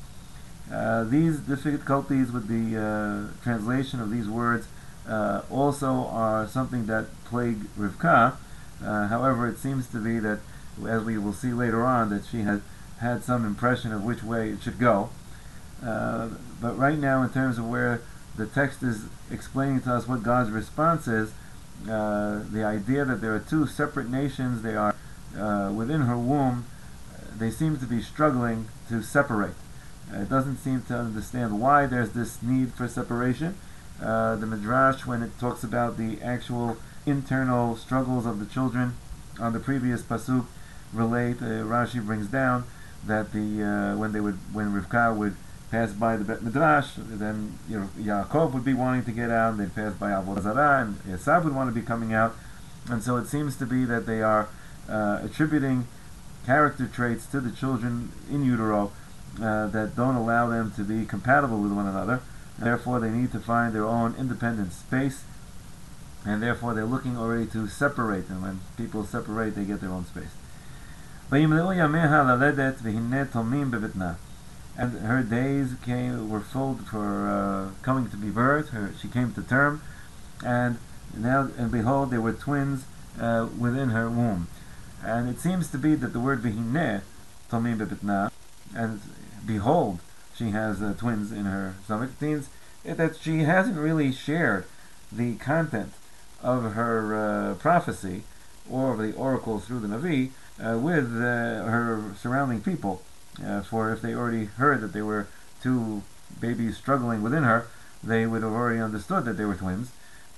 Uh, 0.72 1.04
these 1.04 1.38
difficulties 1.40 2.32
with 2.32 2.48
the 2.48 2.80
uh, 2.80 3.42
translation 3.42 4.00
of 4.00 4.10
these 4.10 4.28
words 4.28 4.66
uh, 5.08 5.42
also 5.50 6.06
are 6.06 6.46
something 6.48 6.86
that 6.86 7.06
plague 7.24 7.60
Rivka. 7.78 8.36
Uh, 8.82 9.08
however, 9.08 9.46
it 9.46 9.58
seems 9.58 9.86
to 9.88 9.98
be 9.98 10.18
that, 10.18 10.40
as 10.88 11.02
we 11.04 11.18
will 11.18 11.34
see 11.34 11.52
later 11.52 11.84
on, 11.84 12.10
that 12.10 12.24
she 12.24 12.40
had 12.40 12.62
had 13.00 13.22
some 13.22 13.44
impression 13.44 13.92
of 13.92 14.02
which 14.02 14.22
way 14.22 14.50
it 14.50 14.62
should 14.62 14.78
go. 14.78 15.10
Uh, 15.84 16.28
but 16.60 16.78
right 16.78 16.98
now, 16.98 17.22
in 17.22 17.28
terms 17.28 17.58
of 17.58 17.68
where 17.68 18.00
the 18.36 18.46
text 18.46 18.82
is 18.82 19.04
explaining 19.30 19.80
to 19.82 19.92
us 19.92 20.08
what 20.08 20.22
God's 20.22 20.50
response 20.50 21.06
is, 21.06 21.32
the 21.84 22.64
idea 22.64 23.04
that 23.04 23.20
there 23.20 23.34
are 23.34 23.40
two 23.40 23.66
separate 23.66 24.08
nations, 24.08 24.62
they 24.62 24.74
are 24.74 24.94
within 25.70 26.02
her 26.02 26.16
womb, 26.16 26.64
they 27.36 27.50
seem 27.50 27.76
to 27.78 27.86
be 27.86 28.00
struggling 28.00 28.68
to 28.88 29.02
separate. 29.02 29.54
It 30.12 30.28
doesn't 30.28 30.58
seem 30.58 30.82
to 30.82 30.98
understand 30.98 31.60
why 31.60 31.86
there's 31.86 32.10
this 32.10 32.42
need 32.42 32.72
for 32.72 32.86
separation. 32.88 33.56
Uh, 34.02 34.36
the 34.36 34.46
Midrash, 34.46 35.06
when 35.06 35.22
it 35.22 35.38
talks 35.38 35.64
about 35.64 35.96
the 35.96 36.20
actual 36.22 36.76
internal 37.06 37.76
struggles 37.76 38.26
of 38.26 38.38
the 38.38 38.46
children 38.46 38.94
on 39.40 39.52
the 39.52 39.60
previous 39.60 40.02
pasuk, 40.02 40.46
relate. 40.92 41.38
Uh, 41.40 41.64
Rashi 41.64 42.04
brings 42.04 42.28
down 42.28 42.64
that 43.06 43.32
the 43.32 43.62
uh, 43.62 43.96
when 43.98 44.12
they 44.12 44.20
would 44.20 44.38
when 44.52 44.72
Rivka 44.72 45.14
would 45.16 45.36
pass 45.70 45.92
by 45.92 46.16
the 46.16 46.24
Bet 46.24 46.42
Midrash, 46.42 46.92
then 46.96 47.58
Yaakov 47.68 48.52
would 48.52 48.64
be 48.64 48.74
wanting 48.74 49.04
to 49.04 49.10
get 49.10 49.30
out, 49.30 49.52
and 49.52 49.60
they'd 49.60 49.74
pass 49.74 49.92
by 49.94 50.10
Avodah 50.10 50.42
Zarah, 50.42 50.82
and 50.82 51.02
Esav 51.04 51.44
would 51.44 51.54
want 51.54 51.68
to 51.68 51.74
be 51.74 51.84
coming 51.84 52.14
out, 52.14 52.36
and 52.88 53.02
so 53.02 53.16
it 53.16 53.26
seems 53.26 53.56
to 53.56 53.66
be 53.66 53.84
that 53.84 54.06
they 54.06 54.22
are 54.22 54.48
uh, 54.88 55.20
attributing 55.24 55.86
character 56.46 56.86
traits 56.86 57.26
to 57.26 57.40
the 57.40 57.50
children 57.50 58.12
in 58.30 58.44
utero 58.44 58.92
uh, 59.42 59.66
that 59.68 59.96
don't 59.96 60.14
allow 60.14 60.48
them 60.48 60.72
to 60.76 60.82
be 60.82 61.04
compatible 61.04 61.60
with 61.60 61.72
one 61.72 61.86
another. 61.86 62.20
Therefore, 62.58 63.00
they 63.00 63.10
need 63.10 63.32
to 63.32 63.40
find 63.40 63.74
their 63.74 63.84
own 63.84 64.14
independent 64.16 64.72
space, 64.72 65.24
and 66.24 66.42
therefore 66.42 66.74
they're 66.74 66.84
looking 66.84 67.16
already 67.16 67.46
to 67.46 67.66
separate. 67.66 68.28
And 68.28 68.42
when 68.42 68.60
people 68.76 69.04
separate, 69.04 69.56
they 69.56 69.64
get 69.64 69.80
their 69.80 69.90
own 69.90 70.06
space. 70.06 70.30
And 74.76 74.92
her 74.92 75.22
days 75.22 75.74
came 75.84 76.28
were 76.28 76.40
filled 76.40 76.86
for 76.86 77.28
uh, 77.28 77.70
coming 77.82 78.10
to 78.10 78.16
be 78.16 78.30
birth. 78.30 78.70
Her, 78.70 78.92
she 79.00 79.08
came 79.08 79.32
to 79.34 79.42
term, 79.42 79.82
and 80.44 80.78
now 81.16 81.48
and 81.56 81.70
behold, 81.70 82.10
there 82.10 82.20
were 82.20 82.32
twins 82.32 82.84
uh, 83.20 83.48
within 83.58 83.90
her 83.90 84.08
womb. 84.08 84.48
And 85.02 85.28
it 85.28 85.38
seems 85.40 85.70
to 85.70 85.78
be 85.78 85.94
that 85.96 86.12
the 86.12 86.20
word 86.20 86.42
vihine, 86.42 87.02
tomim 87.50 87.78
bebitna, 87.78 88.30
and 88.74 89.00
behold, 89.44 89.98
she 90.36 90.50
has 90.50 90.82
uh, 90.82 90.94
twins 90.96 91.32
in 91.32 91.44
her 91.44 91.74
stomach, 91.84 92.20
means 92.20 92.48
that 92.84 93.16
she 93.16 93.40
hasn't 93.40 93.78
really 93.78 94.12
shared 94.12 94.64
the 95.10 95.36
content 95.36 95.92
of 96.42 96.74
her 96.74 97.14
uh, 97.14 97.54
prophecy 97.54 98.22
or 98.70 98.92
of 98.92 98.98
the 98.98 99.12
oracle 99.14 99.58
through 99.58 99.80
the 99.80 99.88
Navi 99.88 100.30
uh, 100.62 100.78
with 100.78 101.16
uh, 101.16 101.64
her 101.64 102.14
surrounding 102.18 102.60
people. 102.60 103.02
Uh, 103.44 103.62
for 103.62 103.92
if 103.92 104.00
they 104.00 104.14
already 104.14 104.44
heard 104.44 104.80
that 104.80 104.92
there 104.92 105.04
were 105.04 105.26
two 105.62 106.02
babies 106.40 106.76
struggling 106.76 107.22
within 107.22 107.42
her, 107.42 107.66
they 108.02 108.26
would 108.26 108.42
have 108.42 108.52
already 108.52 108.80
understood 108.80 109.24
that 109.24 109.36
they 109.36 109.44
were 109.44 109.56
twins. 109.56 109.90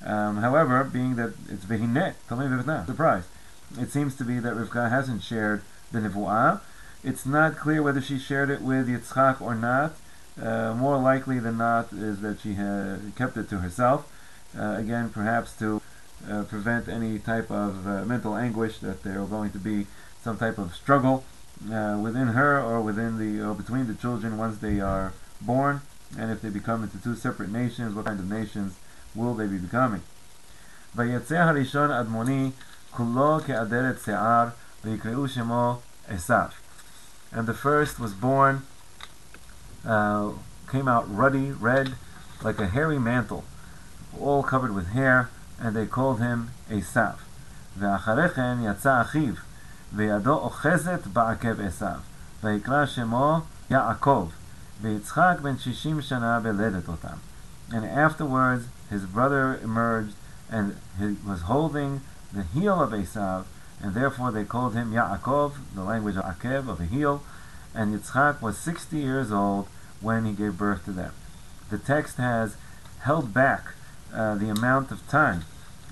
Um, 0.04 0.38
however, 0.38 0.84
being 0.84 1.16
that 1.16 1.32
it's 1.48 1.64
Behinet, 1.64 2.14
tell 2.28 2.38
me, 2.38 2.46
Behinah, 2.46 2.86
surprise, 2.86 3.24
it 3.78 3.90
seems 3.90 4.14
to 4.16 4.24
be 4.24 4.38
that 4.38 4.54
Rivka 4.54 4.90
hasn't 4.90 5.22
shared 5.22 5.62
the 5.90 5.98
Nivu'ah. 5.98 6.60
It's 7.03 7.25
not 7.25 7.57
clear 7.57 7.81
whether 7.81 8.01
she 8.01 8.19
shared 8.19 8.49
it 8.49 8.61
with 8.61 8.87
Yitzchak 8.87 9.41
or 9.41 9.55
not. 9.55 9.93
Uh, 10.41 10.73
more 10.73 10.97
likely 10.97 11.39
than 11.39 11.57
not 11.57 11.91
is 11.91 12.21
that 12.21 12.39
she 12.41 12.53
had 12.53 13.13
kept 13.15 13.37
it 13.37 13.49
to 13.49 13.59
herself. 13.59 14.11
Uh, 14.57 14.75
again, 14.77 15.09
perhaps 15.09 15.53
to 15.57 15.81
uh, 16.29 16.43
prevent 16.43 16.87
any 16.87 17.19
type 17.19 17.49
of 17.49 17.87
uh, 17.87 18.05
mental 18.05 18.35
anguish 18.35 18.79
that 18.79 19.03
there 19.03 19.21
are 19.21 19.25
going 19.25 19.51
to 19.51 19.57
be 19.57 19.87
some 20.23 20.37
type 20.37 20.57
of 20.57 20.75
struggle 20.75 21.23
uh, 21.71 21.97
within 22.01 22.29
her 22.29 22.61
or 22.61 22.81
within 22.81 23.17
the 23.17 23.43
or 23.43 23.53
between 23.53 23.87
the 23.87 23.93
children 23.93 24.37
once 24.37 24.57
they 24.59 24.79
are 24.79 25.13
born, 25.41 25.81
and 26.17 26.31
if 26.31 26.41
they 26.41 26.49
become 26.49 26.83
into 26.83 27.01
two 27.01 27.15
separate 27.15 27.51
nations, 27.51 27.95
what 27.95 28.05
kind 28.05 28.19
of 28.19 28.29
nations 28.29 28.75
will 29.15 29.33
they 29.33 29.47
be 29.47 29.57
becoming? 29.57 30.01
ויצא 30.95 31.37
הראשון 31.37 31.91
אדמוני 31.91 32.51
כולו 32.91 33.39
כעדרת 33.45 33.99
שיער 34.03 34.47
ויקראו 34.85 35.27
שמו 35.27 35.79
עשיו. 36.07 36.47
And 37.31 37.47
the 37.47 37.53
first 37.53 37.99
was 37.99 38.13
born, 38.13 38.63
uh, 39.85 40.31
came 40.69 40.87
out 40.87 41.05
ruddy, 41.13 41.51
red, 41.51 41.95
like 42.43 42.59
a 42.59 42.67
hairy 42.67 42.99
mantle, 42.99 43.43
all 44.19 44.43
covered 44.43 44.73
with 44.75 44.89
hair, 44.89 45.29
and 45.59 45.75
they 45.75 45.85
called 45.85 46.19
him 46.19 46.51
Esav. 46.69 47.15
ואחרי 47.77 48.29
כן 48.29 48.57
יצא 48.61 49.01
אחיו, 49.01 49.33
וידו 49.95 50.33
אוחזת 50.33 51.07
בעקב 51.13 51.61
עשיו, 51.61 51.99
ויקרא 52.43 52.85
שמו 52.85 53.41
יעקב, 53.69 54.29
ויצחק 54.81 55.35
בן 55.41 55.57
שישים 55.57 56.01
שנה 56.01 56.39
בלדת 56.39 56.87
אותם. 56.87 57.17
And 57.71 57.85
afterwards 57.85 58.63
his 58.89 59.05
brother 59.05 59.59
emerged, 59.63 60.15
and 60.49 60.75
he 60.99 61.15
was 61.25 61.41
holding 61.43 62.01
the 62.33 62.43
heel 62.43 62.81
of 62.81 62.91
Esav, 62.91 63.43
and 63.82 63.94
therefore 63.94 64.30
they 64.30 64.44
called 64.44 64.74
him 64.74 64.92
Yaakov, 64.92 65.52
the 65.74 65.82
language 65.82 66.16
of 66.16 66.24
Akev, 66.24 66.68
of 66.68 66.80
a 66.80 66.84
heel, 66.86 67.22
and 67.74 67.94
Yitzchak 67.98 68.40
was 68.40 68.56
60 68.58 68.96
years 68.96 69.30
old 69.30 69.68
when 70.00 70.24
he 70.24 70.32
gave 70.32 70.56
birth 70.58 70.84
to 70.86 70.92
them. 70.92 71.12
The 71.70 71.78
text 71.78 72.16
has 72.16 72.56
held 73.00 73.34
back 73.34 73.72
uh, 74.14 74.34
the 74.36 74.48
amount 74.48 74.90
of 74.90 75.06
time 75.08 75.44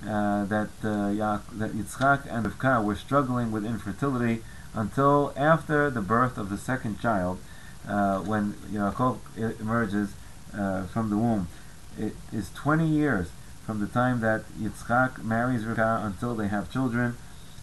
uh, 0.07 0.45
that 0.45 0.69
uh, 0.83 1.09
ya- 1.09 1.39
that 1.51 1.71
Yitzchak 1.73 2.25
and 2.29 2.45
Rivka 2.45 2.83
were 2.83 2.95
struggling 2.95 3.51
with 3.51 3.65
infertility 3.65 4.43
until 4.73 5.33
after 5.37 5.89
the 5.89 6.01
birth 6.01 6.37
of 6.37 6.49
the 6.49 6.57
second 6.57 6.99
child, 6.99 7.39
uh, 7.87 8.19
when 8.19 8.53
Yaakov 8.71 9.19
emerges 9.59 10.13
uh, 10.57 10.83
from 10.87 11.09
the 11.09 11.17
womb. 11.17 11.47
It 11.97 12.13
is 12.33 12.49
20 12.53 12.85
years 12.87 13.29
from 13.65 13.79
the 13.79 13.87
time 13.87 14.19
that 14.21 14.43
Yitzchak 14.59 15.23
marries 15.23 15.63
Rivka 15.63 16.05
until 16.05 16.35
they 16.35 16.47
have 16.47 16.71
children. 16.71 17.15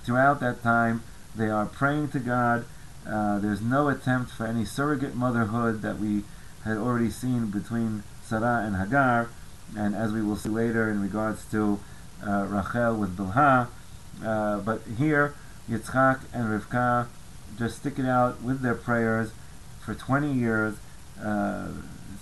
Throughout 0.04 0.40
that 0.40 0.62
time, 0.62 1.02
they 1.34 1.48
are 1.48 1.66
praying 1.66 2.08
to 2.10 2.18
God. 2.18 2.64
Uh, 3.06 3.38
there's 3.38 3.60
no 3.60 3.88
attempt 3.88 4.30
for 4.30 4.46
any 4.46 4.64
surrogate 4.64 5.14
motherhood 5.14 5.82
that 5.82 5.98
we 5.98 6.24
had 6.64 6.76
already 6.76 7.10
seen 7.10 7.46
between 7.46 8.02
Sarah 8.24 8.62
and 8.64 8.76
Hagar, 8.76 9.28
and 9.76 9.94
as 9.94 10.12
we 10.12 10.22
will 10.22 10.36
see 10.36 10.48
later 10.48 10.90
in 10.90 11.00
regards 11.00 11.44
to 11.50 11.80
uh, 12.26 12.46
Rachel 12.48 12.96
with 12.96 13.16
Bilhah. 13.16 13.68
Uh, 14.24 14.58
but 14.58 14.82
here, 14.98 15.34
Yitzchak 15.68 16.20
and 16.32 16.48
Rivka 16.48 17.08
just 17.58 17.78
stick 17.78 17.98
it 17.98 18.06
out 18.06 18.42
with 18.42 18.60
their 18.60 18.74
prayers 18.74 19.32
for 19.84 19.94
20 19.94 20.32
years. 20.32 20.76
Uh, 21.22 21.68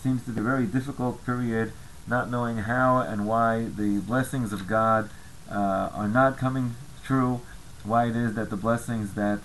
seems 0.03 0.25
to 0.25 0.31
be 0.31 0.41
a 0.41 0.45
very 0.45 0.67
difficult 0.67 1.25
period, 1.27 1.73
not 2.07 2.31
knowing 2.31 2.59
how 2.59 2.99
and 2.99 3.27
why 3.27 3.65
the 3.65 4.01
blessings 4.01 4.53
of 4.53 4.67
God 4.67 5.11
uh, 5.51 5.91
are 5.93 6.09
not 6.09 6.39
coming 6.39 6.75
true, 7.05 7.41
why 7.85 8.07
it 8.07 8.17
is 8.17 8.35
that 8.35 8.51
the 8.51 8.57
blessings 8.57 9.15
that 9.15 9.41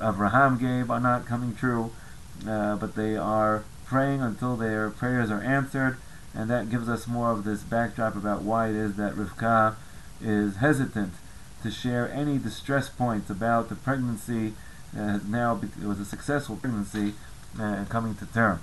Abraham 0.00 0.58
gave 0.58 0.90
are 0.90 1.00
not 1.00 1.26
coming 1.26 1.54
true, 1.54 1.92
uh, 2.48 2.76
but 2.76 2.94
they 2.94 3.16
are 3.16 3.64
praying 3.84 4.20
until 4.22 4.56
their 4.56 4.90
prayers 4.90 5.30
are 5.30 5.42
answered, 5.42 5.98
and 6.34 6.50
that 6.50 6.70
gives 6.70 6.88
us 6.88 7.06
more 7.06 7.30
of 7.30 7.44
this 7.44 7.62
backdrop 7.62 8.16
about 8.16 8.42
why 8.42 8.68
it 8.68 8.74
is 8.74 8.96
that 8.96 9.14
Rivka 9.14 9.76
is 10.20 10.56
hesitant 10.56 11.14
to 11.62 11.70
share 11.70 12.10
any 12.12 12.38
distress 12.38 12.88
points 12.88 13.30
about 13.30 13.68
the 13.68 13.74
pregnancy. 13.74 14.54
Uh, 14.96 15.18
now 15.26 15.60
it 15.62 15.84
was 15.86 16.00
a 16.00 16.04
successful 16.04 16.56
pregnancy 16.56 17.14
uh, 17.58 17.62
and 17.62 17.88
coming 17.88 18.14
to 18.16 18.26
term. 18.26 18.60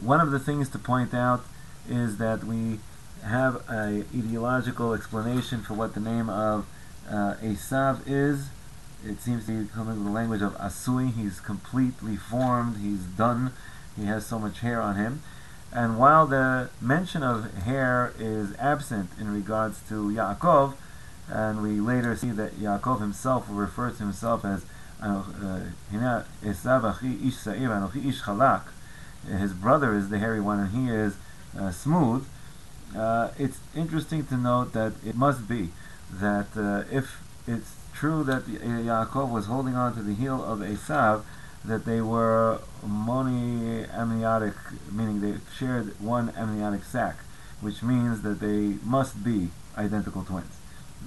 One 0.00 0.20
of 0.20 0.30
the 0.30 0.38
things 0.38 0.68
to 0.70 0.78
point 0.78 1.14
out 1.14 1.44
is 1.88 2.18
that 2.18 2.44
we 2.44 2.80
have 3.24 3.62
a 3.68 4.04
ideological 4.14 4.92
explanation 4.92 5.62
for 5.62 5.74
what 5.74 5.94
the 5.94 6.00
name 6.00 6.28
of 6.28 6.66
uh, 7.08 7.34
Esav 7.42 8.00
is. 8.06 8.48
It 9.06 9.20
seems 9.20 9.46
to 9.46 9.64
be 9.64 9.68
coming 9.68 9.96
from 9.96 10.04
the 10.04 10.10
language 10.10 10.40
of 10.40 10.54
Asui. 10.54 11.12
He's 11.12 11.40
completely 11.40 12.16
formed. 12.16 12.78
He's 12.78 13.02
done. 13.02 13.52
He 13.96 14.06
has 14.06 14.26
so 14.26 14.38
much 14.38 14.60
hair 14.60 14.80
on 14.80 14.96
him. 14.96 15.22
And 15.72 15.98
while 15.98 16.26
the 16.26 16.70
mention 16.80 17.22
of 17.22 17.52
hair 17.64 18.14
is 18.18 18.54
absent 18.58 19.10
in 19.20 19.32
regards 19.32 19.80
to 19.88 20.08
Yaakov, 20.08 20.74
and 21.28 21.62
we 21.62 21.80
later 21.80 22.14
see 22.16 22.30
that 22.30 22.60
Yaakov 22.60 23.00
himself 23.00 23.48
will 23.48 23.56
refer 23.56 23.90
to 23.90 23.96
himself 23.96 24.44
as 24.44 24.64
anochi 25.02 25.68
ish. 28.06 28.22
His 29.40 29.52
brother 29.52 29.94
is 29.94 30.08
the 30.10 30.18
hairy 30.18 30.40
one, 30.40 30.60
and 30.60 30.70
he 30.70 30.88
is 30.94 31.16
uh, 31.58 31.70
smooth. 31.70 32.26
Uh, 32.96 33.30
it's 33.38 33.58
interesting 33.74 34.24
to 34.26 34.36
note 34.36 34.72
that 34.72 34.92
it 35.04 35.16
must 35.16 35.48
be 35.48 35.70
that 36.20 36.48
uh, 36.56 36.84
if 36.94 37.20
it's 37.46 37.74
true 37.94 38.24
that 38.24 38.44
Yaakov 38.46 39.30
was 39.30 39.46
holding 39.46 39.74
on 39.74 39.94
to 39.94 40.02
the 40.02 40.14
heel 40.14 40.42
of 40.44 40.60
Esav, 40.60 41.22
that 41.64 41.84
they 41.84 42.00
were 42.00 42.60
monoamniotic, 42.84 44.54
meaning 44.92 45.20
they 45.20 45.38
shared 45.56 45.98
one 46.00 46.30
amniotic 46.36 46.84
sac, 46.84 47.16
which 47.60 47.82
means 47.82 48.22
that 48.22 48.40
they 48.40 48.76
must 48.84 49.24
be 49.24 49.48
identical 49.76 50.22
twins. 50.24 50.56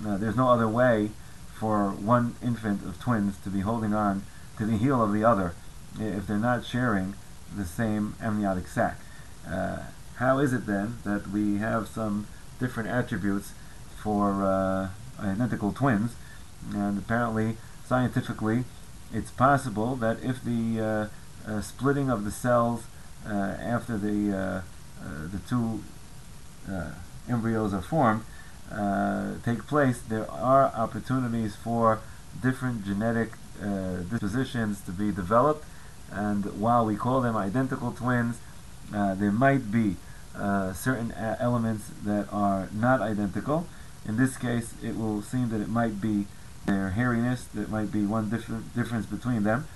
Now, 0.04 0.18
there's 0.18 0.36
no 0.36 0.50
other 0.50 0.68
way 0.68 1.12
for 1.54 1.90
one 1.90 2.36
infant 2.44 2.84
of 2.84 3.00
twins 3.00 3.38
to 3.44 3.50
be 3.50 3.62
holding 3.62 3.94
on 3.94 4.24
to 4.58 4.66
the 4.66 4.78
heel 4.78 5.04
of 5.04 5.14
the 5.14 5.24
other 5.24 5.54
if 6.00 6.28
they're 6.28 6.38
not 6.38 6.66
sharing 6.66 7.16
the 7.56 7.66
same 7.66 8.16
amniotic 8.22 8.68
sac. 8.68 9.00
Uh, 9.48 9.84
how 10.18 10.40
is 10.40 10.54
it 10.54 10.66
then 10.66 10.98
that 11.04 11.28
we 11.30 11.58
have 11.58 11.88
some 11.88 12.28
different 12.60 12.90
attributes 12.90 13.54
for 14.02 14.44
uh, 14.44 14.90
identical 15.20 15.72
twins? 15.72 16.16
And 16.74 16.98
apparently, 16.98 17.58
scientifically, 17.86 18.66
it's 19.14 19.32
possible 19.32 19.96
that 19.98 20.22
if 20.22 20.44
the 20.44 21.10
uh, 21.48 21.50
uh 21.50 21.62
splitting 21.62 22.10
of 22.10 22.26
the 22.26 22.32
cells 22.32 22.84
uh, 23.26 23.32
after 23.32 23.98
the 23.98 24.64
the 25.32 25.40
two 25.48 25.84
embryos 27.30 27.74
are 27.74 27.82
formed 27.82 28.24
take 29.44 29.66
place, 29.68 30.02
there 30.02 30.30
are 30.30 30.66
opportunities 30.76 31.56
for 31.56 32.02
different 32.42 32.86
genetic 32.86 33.32
dispositions 34.10 34.82
to 34.82 34.92
be 34.92 35.12
developed. 35.12 35.64
And 36.12 36.60
while 36.60 36.86
we 36.86 36.96
call 36.96 37.22
them 37.22 37.38
identical 37.38 37.92
twins, 37.92 38.40
there 38.92 39.32
might 39.32 39.72
be 39.72 39.96
uh, 40.38 40.72
certain 40.74 41.12
elements 41.14 41.90
that 42.04 42.28
are 42.32 42.70
not 42.72 43.02
identical. 43.02 43.66
In 44.08 44.18
this 44.18 44.38
case, 44.38 44.74
it 44.84 44.98
will 44.98 45.22
seem 45.22 45.50
that 45.50 45.62
it 45.62 45.70
might 45.70 46.00
be 46.00 46.28
their 46.66 46.94
hairiness. 46.96 47.46
That 47.54 47.70
might 47.70 47.92
be 47.92 48.06
one 48.06 48.30
different 48.30 48.76
difference 48.76 49.06
between 49.06 49.44
them. 49.44 49.68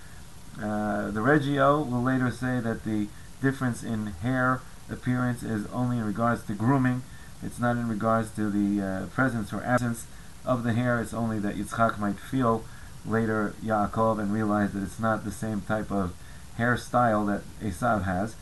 Uh, 0.62 1.12
the 1.12 1.22
Regio 1.22 1.82
will 1.82 2.02
later 2.02 2.32
say 2.32 2.60
that 2.60 2.84
the 2.84 3.08
difference 3.42 3.84
in 3.84 4.08
hair 4.08 4.62
appearance 4.90 5.44
is 5.44 5.66
only 5.68 5.98
in 5.98 6.06
regards 6.06 6.44
to 6.44 6.54
grooming. 6.54 7.04
It's 7.44 7.60
not 7.60 7.78
in 7.78 7.88
regards 7.88 8.32
to 8.32 8.50
the 8.50 8.86
uh, 8.86 9.06
presence 9.08 9.52
or 9.52 9.64
absence 9.64 10.06
of 10.46 10.64
the 10.64 10.74
hair. 10.74 11.02
It's 11.02 11.14
only 11.14 11.40
that 11.40 11.56
Yitzchak 11.56 11.98
might 11.98 12.20
feel 12.20 12.64
later 13.06 13.56
Yaakov 13.64 14.20
and 14.20 14.34
realize 14.34 14.74
that 14.74 14.84
it's 14.84 15.00
not 15.00 15.26
the 15.26 15.32
same 15.32 15.62
type 15.62 15.92
of 15.92 16.14
hairstyle 16.58 17.26
that 17.28 17.42
Esav 17.66 18.04
has 18.04 18.36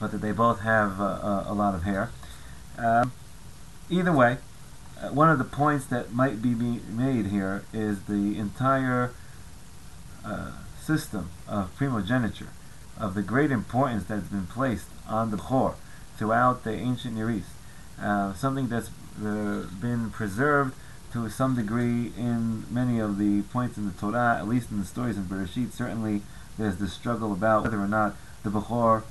but 0.00 0.10
that 0.12 0.22
they 0.22 0.32
both 0.32 0.60
have 0.60 1.00
uh, 1.00 1.04
uh, 1.04 1.44
a 1.46 1.54
lot 1.54 1.74
of 1.74 1.82
hair. 1.84 2.10
Um, 2.78 3.12
either 3.90 4.10
way, 4.10 4.38
one 5.08 5.30
of 5.30 5.38
the 5.38 5.44
points 5.44 5.86
that 5.86 6.12
might 6.12 6.42
be 6.42 6.54
made 6.54 7.26
here 7.26 7.64
is 7.72 8.02
the 8.02 8.38
entire 8.38 9.12
uh, 10.24 10.52
system 10.82 11.30
of 11.48 11.74
primogeniture, 11.76 12.50
of 12.98 13.14
the 13.14 13.22
great 13.22 13.50
importance 13.50 14.04
that's 14.04 14.28
been 14.28 14.46
placed 14.46 14.86
on 15.08 15.30
the 15.30 15.36
Chor 15.36 15.74
throughout 16.16 16.64
the 16.64 16.72
ancient 16.72 17.14
Near 17.14 17.30
East. 17.30 17.50
Uh, 18.00 18.34
something 18.34 18.68
that's 18.68 18.90
uh, 19.24 19.66
been 19.80 20.10
preserved 20.10 20.74
to 21.12 21.28
some 21.28 21.56
degree 21.56 22.12
in 22.16 22.64
many 22.72 22.98
of 22.98 23.18
the 23.18 23.42
points 23.42 23.76
in 23.76 23.86
the 23.86 23.92
Torah, 23.92 24.36
at 24.38 24.46
least 24.46 24.70
in 24.70 24.78
the 24.78 24.86
stories 24.86 25.16
in 25.16 25.24
Bereshit. 25.24 25.72
Certainly, 25.72 26.22
there's 26.58 26.76
the 26.76 26.88
struggle 26.88 27.32
about 27.32 27.64
whether 27.64 27.80
or 27.80 27.88
not 27.88 28.16
the 28.42 28.50
Bechor 28.50 29.02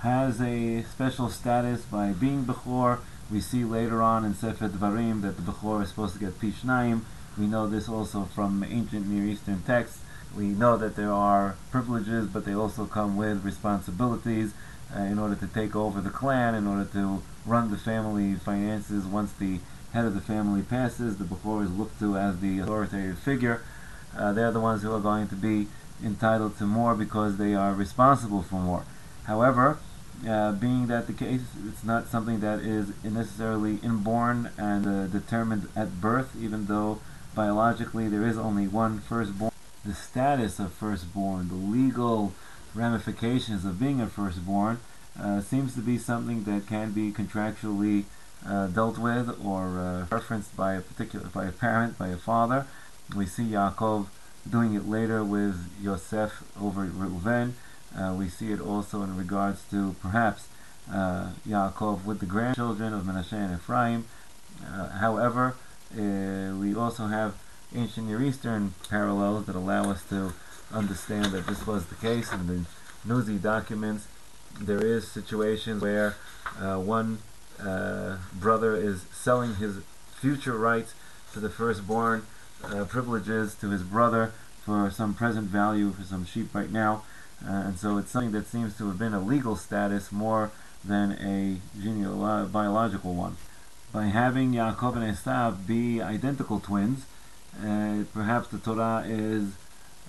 has 0.00 0.40
a 0.40 0.82
special 0.82 1.28
status 1.30 1.82
by 1.82 2.12
being 2.12 2.44
Bechor. 2.44 2.98
We 3.30 3.40
see 3.40 3.64
later 3.64 4.02
on 4.02 4.24
in 4.24 4.34
Sefer 4.34 4.68
Dvarim 4.68 5.22
that 5.22 5.36
the 5.36 5.42
Bechor 5.42 5.82
is 5.82 5.88
supposed 5.88 6.14
to 6.14 6.20
get 6.20 6.38
Pishnaim. 6.38 7.02
We 7.38 7.46
know 7.46 7.66
this 7.66 7.88
also 7.88 8.24
from 8.24 8.62
ancient 8.62 9.06
Near 9.06 9.24
Eastern 9.24 9.62
texts. 9.62 10.00
We 10.36 10.48
know 10.48 10.76
that 10.76 10.96
there 10.96 11.12
are 11.12 11.56
privileges, 11.70 12.26
but 12.26 12.44
they 12.44 12.54
also 12.54 12.86
come 12.86 13.16
with 13.16 13.44
responsibilities 13.44 14.52
uh, 14.94 15.00
in 15.00 15.18
order 15.18 15.34
to 15.36 15.46
take 15.46 15.74
over 15.74 16.00
the 16.00 16.10
clan, 16.10 16.54
in 16.54 16.66
order 16.66 16.84
to 16.92 17.22
run 17.46 17.70
the 17.70 17.78
family 17.78 18.34
finances. 18.34 19.04
Once 19.04 19.32
the 19.32 19.60
head 19.92 20.04
of 20.04 20.14
the 20.14 20.20
family 20.20 20.62
passes, 20.62 21.16
the 21.16 21.24
Bechor 21.24 21.64
is 21.64 21.70
looked 21.70 21.98
to 22.00 22.18
as 22.18 22.40
the 22.40 22.58
authoritative 22.58 23.18
figure. 23.18 23.62
Uh, 24.16 24.32
they're 24.32 24.52
the 24.52 24.60
ones 24.60 24.82
who 24.82 24.92
are 24.92 25.00
going 25.00 25.28
to 25.28 25.34
be 25.34 25.66
entitled 26.04 26.58
to 26.58 26.64
more 26.64 26.94
because 26.94 27.36
they 27.36 27.54
are 27.54 27.72
responsible 27.72 28.42
for 28.42 28.56
more. 28.56 28.84
However, 29.24 29.78
uh, 30.28 30.52
being 30.52 30.86
that 30.86 31.06
the 31.06 31.12
case, 31.12 31.42
it's 31.68 31.84
not 31.84 32.08
something 32.08 32.40
that 32.40 32.60
is 32.60 32.92
necessarily 33.04 33.76
inborn 33.82 34.50
and 34.56 34.86
uh, 34.86 35.06
determined 35.06 35.68
at 35.76 36.00
birth, 36.00 36.34
even 36.40 36.66
though 36.66 37.00
biologically 37.34 38.08
there 38.08 38.26
is 38.26 38.38
only 38.38 38.66
one 38.66 39.00
firstborn. 39.00 39.52
The 39.84 39.94
status 39.94 40.58
of 40.58 40.72
firstborn, 40.72 41.48
the 41.48 41.54
legal 41.54 42.32
ramifications 42.74 43.64
of 43.64 43.78
being 43.78 44.00
a 44.00 44.06
firstborn, 44.06 44.80
uh, 45.20 45.40
seems 45.40 45.74
to 45.74 45.80
be 45.80 45.98
something 45.98 46.44
that 46.44 46.66
can 46.66 46.92
be 46.92 47.12
contractually 47.12 48.04
uh, 48.46 48.66
dealt 48.68 48.98
with 48.98 49.38
or 49.44 49.78
uh, 49.78 50.06
referenced 50.10 50.56
by 50.56 50.74
a 50.74 50.80
particular 50.80 51.26
by 51.26 51.46
a 51.46 51.52
parent, 51.52 51.98
by 51.98 52.08
a 52.08 52.16
father. 52.16 52.66
We 53.14 53.26
see 53.26 53.44
Yaakov 53.44 54.06
doing 54.48 54.74
it 54.74 54.88
later 54.88 55.22
with 55.22 55.70
Yosef 55.80 56.42
over 56.60 56.86
Reuven. 56.86 57.52
Uh, 57.98 58.14
we 58.18 58.28
see 58.28 58.52
it 58.52 58.60
also 58.60 59.02
in 59.02 59.16
regards 59.16 59.62
to 59.70 59.94
perhaps 60.02 60.48
uh, 60.92 61.30
Yaakov 61.46 62.04
with 62.04 62.20
the 62.20 62.26
grandchildren 62.26 62.92
of 62.92 63.04
Menashe 63.04 63.32
and 63.32 63.54
Ephraim. 63.54 64.06
Uh, 64.66 64.88
however, 64.98 65.54
uh, 65.92 66.54
we 66.56 66.74
also 66.74 67.06
have 67.06 67.34
ancient 67.74 68.08
Near 68.08 68.22
Eastern 68.22 68.74
parallels 68.88 69.46
that 69.46 69.54
allow 69.54 69.90
us 69.90 70.02
to 70.08 70.32
understand 70.72 71.26
that 71.26 71.46
this 71.46 71.66
was 71.66 71.86
the 71.86 71.94
case 71.94 72.32
in 72.32 72.46
the 72.46 72.64
Nuzi 73.06 73.40
documents. 73.40 74.08
There 74.60 74.84
is 74.84 75.10
situations 75.10 75.82
where 75.82 76.16
uh, 76.60 76.78
one 76.78 77.18
uh, 77.60 78.18
brother 78.32 78.76
is 78.76 79.02
selling 79.12 79.56
his 79.56 79.78
future 80.16 80.56
rights 80.56 80.94
to 81.32 81.40
the 81.40 81.50
firstborn 81.50 82.26
privileges 82.88 83.54
to 83.56 83.68
his 83.70 83.82
brother 83.82 84.32
for 84.64 84.90
some 84.90 85.12
present 85.12 85.46
value 85.46 85.90
for 85.92 86.02
some 86.02 86.24
sheep 86.24 86.54
right 86.54 86.70
now 86.70 87.02
uh, 87.46 87.52
and 87.66 87.78
so 87.78 87.98
it's 87.98 88.10
something 88.10 88.32
that 88.32 88.46
seems 88.46 88.76
to 88.78 88.86
have 88.88 88.98
been 88.98 89.14
a 89.14 89.20
legal 89.20 89.56
status 89.56 90.12
more 90.12 90.50
than 90.84 91.12
a 91.12 91.80
genealogical 91.80 92.52
biological 92.52 93.14
one. 93.14 93.36
By 93.92 94.04
having 94.06 94.52
Yaakov 94.52 94.96
and 94.96 95.16
Esav 95.16 95.66
be 95.66 96.02
identical 96.02 96.60
twins, 96.60 97.06
uh, 97.62 98.04
perhaps 98.12 98.48
the 98.48 98.58
Torah 98.58 99.04
is 99.06 99.52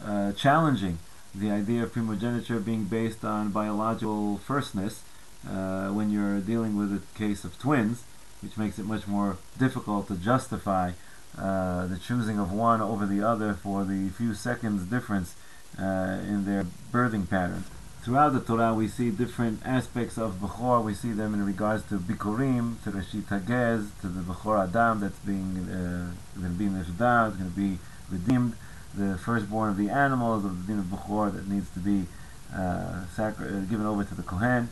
uh, 0.04 0.32
challenging 0.34 0.98
the 1.34 1.52
idea 1.52 1.84
of 1.84 1.94
primogeniture 1.94 2.60
being 2.60 2.86
based 2.86 3.24
on 3.24 3.52
biological 3.52 4.38
firstness 4.38 5.04
uh, 5.48 5.90
when 5.90 6.10
you're 6.10 6.40
dealing 6.40 6.76
with 6.76 6.92
a 6.94 7.18
case 7.18 7.44
of 7.44 7.60
twins, 7.60 8.04
which 8.42 8.58
makes 8.58 8.80
it 8.80 8.86
much 8.86 9.08
more 9.08 9.38
difficult 9.60 10.08
to 10.08 10.16
justify 10.16 10.92
uh, 11.38 11.86
the 11.88 11.98
choosing 11.98 12.40
of 12.40 12.52
one 12.52 12.82
over 12.82 13.06
the 13.06 13.22
other 13.22 13.54
for 13.54 13.84
the 13.84 14.10
few 14.10 14.34
seconds 14.34 14.84
difference 14.86 15.36
uh, 15.80 16.20
in 16.28 16.46
their 16.46 16.66
birthing 16.92 17.30
pattern. 17.30 17.64
Throughout 18.06 18.34
the 18.34 18.40
Torah, 18.40 18.72
we 18.72 18.88
see 18.88 19.10
different 19.10 19.62
aspects 19.66 20.18
of 20.18 20.36
Bechor. 20.36 20.84
We 20.84 20.94
see 20.94 21.12
them 21.12 21.34
in 21.34 21.44
regards 21.44 21.84
to 21.90 21.96
Bikurim, 21.98 22.82
to 22.84 22.92
Reshit 22.92 23.24
Hagez, 23.24 23.90
to 24.02 24.08
the 24.08 24.22
Bechor 24.22 24.64
Adam 24.64 25.00
that's 25.00 25.18
being 25.20 25.58
uh, 25.68 26.12
going 26.40 26.52
to 26.52 26.60
be 26.60 26.66
it's 26.66 26.90
going 26.92 27.38
to 27.38 27.58
be 27.58 27.80
redeemed, 28.12 28.54
the 28.94 29.18
firstborn 29.18 29.72
of 29.72 29.78
the 29.78 29.90
animals, 29.90 30.46
of 30.46 30.68
the 30.68 30.74
din 30.74 30.80
of 30.80 30.86
Bechor 30.86 31.34
that 31.34 31.48
needs 31.48 31.68
to 31.72 31.80
be 31.80 32.06
uh, 32.54 33.08
sacri- 33.08 33.48
uh, 33.48 33.60
given 33.62 33.88
over 33.88 34.04
to 34.04 34.14
the 34.14 34.22
Kohen. 34.22 34.70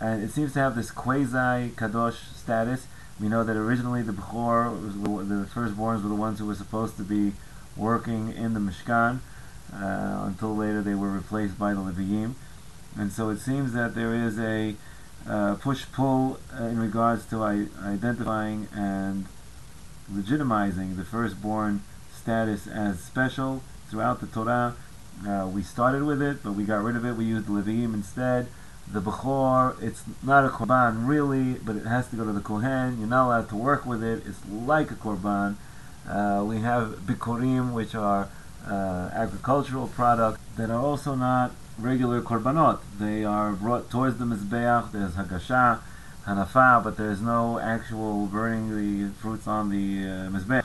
And 0.00 0.24
it 0.24 0.32
seems 0.32 0.54
to 0.54 0.58
have 0.58 0.74
this 0.74 0.90
quasi 0.90 1.70
Kadosh 1.76 2.34
status. 2.34 2.88
We 3.20 3.28
know 3.28 3.44
that 3.44 3.56
originally 3.56 4.02
the 4.02 4.12
Bechor, 4.12 4.74
the 5.28 5.46
firstborns 5.54 6.02
were 6.02 6.08
the 6.08 6.16
ones 6.16 6.40
who 6.40 6.46
were 6.46 6.56
supposed 6.56 6.96
to 6.96 7.04
be 7.04 7.34
working 7.76 8.32
in 8.32 8.54
the 8.54 8.60
Mishkan 8.60 9.20
uh, 9.74 10.24
until 10.26 10.54
later 10.56 10.82
they 10.82 10.94
were 10.94 11.10
replaced 11.10 11.58
by 11.58 11.74
the 11.74 11.80
Leviim. 11.80 12.34
And 12.96 13.12
so 13.12 13.30
it 13.30 13.40
seems 13.40 13.72
that 13.72 13.94
there 13.94 14.14
is 14.14 14.38
a 14.38 14.76
uh, 15.28 15.54
push-pull 15.56 16.38
uh, 16.58 16.64
in 16.64 16.78
regards 16.78 17.26
to 17.26 17.42
identifying 17.42 18.68
and 18.74 19.26
legitimizing 20.12 20.96
the 20.96 21.04
firstborn 21.04 21.82
status 22.14 22.66
as 22.66 23.00
special 23.00 23.62
throughout 23.90 24.20
the 24.20 24.26
Torah. 24.26 24.76
Uh, 25.26 25.48
we 25.52 25.62
started 25.62 26.04
with 26.04 26.20
it, 26.20 26.42
but 26.42 26.52
we 26.52 26.64
got 26.64 26.82
rid 26.82 26.96
of 26.96 27.04
it. 27.04 27.16
We 27.16 27.24
used 27.24 27.46
the 27.46 27.52
Leviim 27.52 27.94
instead. 27.94 28.48
The 28.92 29.00
Bechor, 29.00 29.82
it's 29.82 30.02
not 30.22 30.44
a 30.44 30.48
Korban 30.48 31.08
really, 31.08 31.54
but 31.54 31.74
it 31.76 31.86
has 31.86 32.08
to 32.08 32.16
go 32.16 32.24
to 32.24 32.32
the 32.32 32.40
Kohen. 32.40 32.98
You're 32.98 33.08
not 33.08 33.26
allowed 33.26 33.48
to 33.48 33.56
work 33.56 33.86
with 33.86 34.02
it. 34.02 34.22
It's 34.26 34.40
like 34.46 34.90
a 34.90 34.94
Korban. 34.94 35.56
Uh, 36.06 36.44
we 36.46 36.60
have 36.60 36.98
Bikurim, 37.06 37.72
which 37.72 37.94
are 37.94 38.28
uh, 38.68 39.10
agricultural 39.14 39.88
products 39.88 40.40
that 40.56 40.70
are 40.70 40.80
also 40.80 41.14
not 41.14 41.52
regular 41.78 42.20
korbanot. 42.22 42.80
They 42.98 43.24
are 43.24 43.52
brought 43.52 43.90
towards 43.90 44.18
the 44.18 44.24
mizbeach. 44.24 44.92
There's 44.92 45.14
hagasha, 45.14 45.80
hanafa, 46.26 46.82
but 46.82 46.96
there's 46.96 47.20
no 47.20 47.58
actual 47.58 48.26
burning 48.26 48.70
the 48.70 49.12
fruits 49.14 49.46
on 49.46 49.70
the 49.70 50.08
uh, 50.08 50.30
mizbeach. 50.30 50.64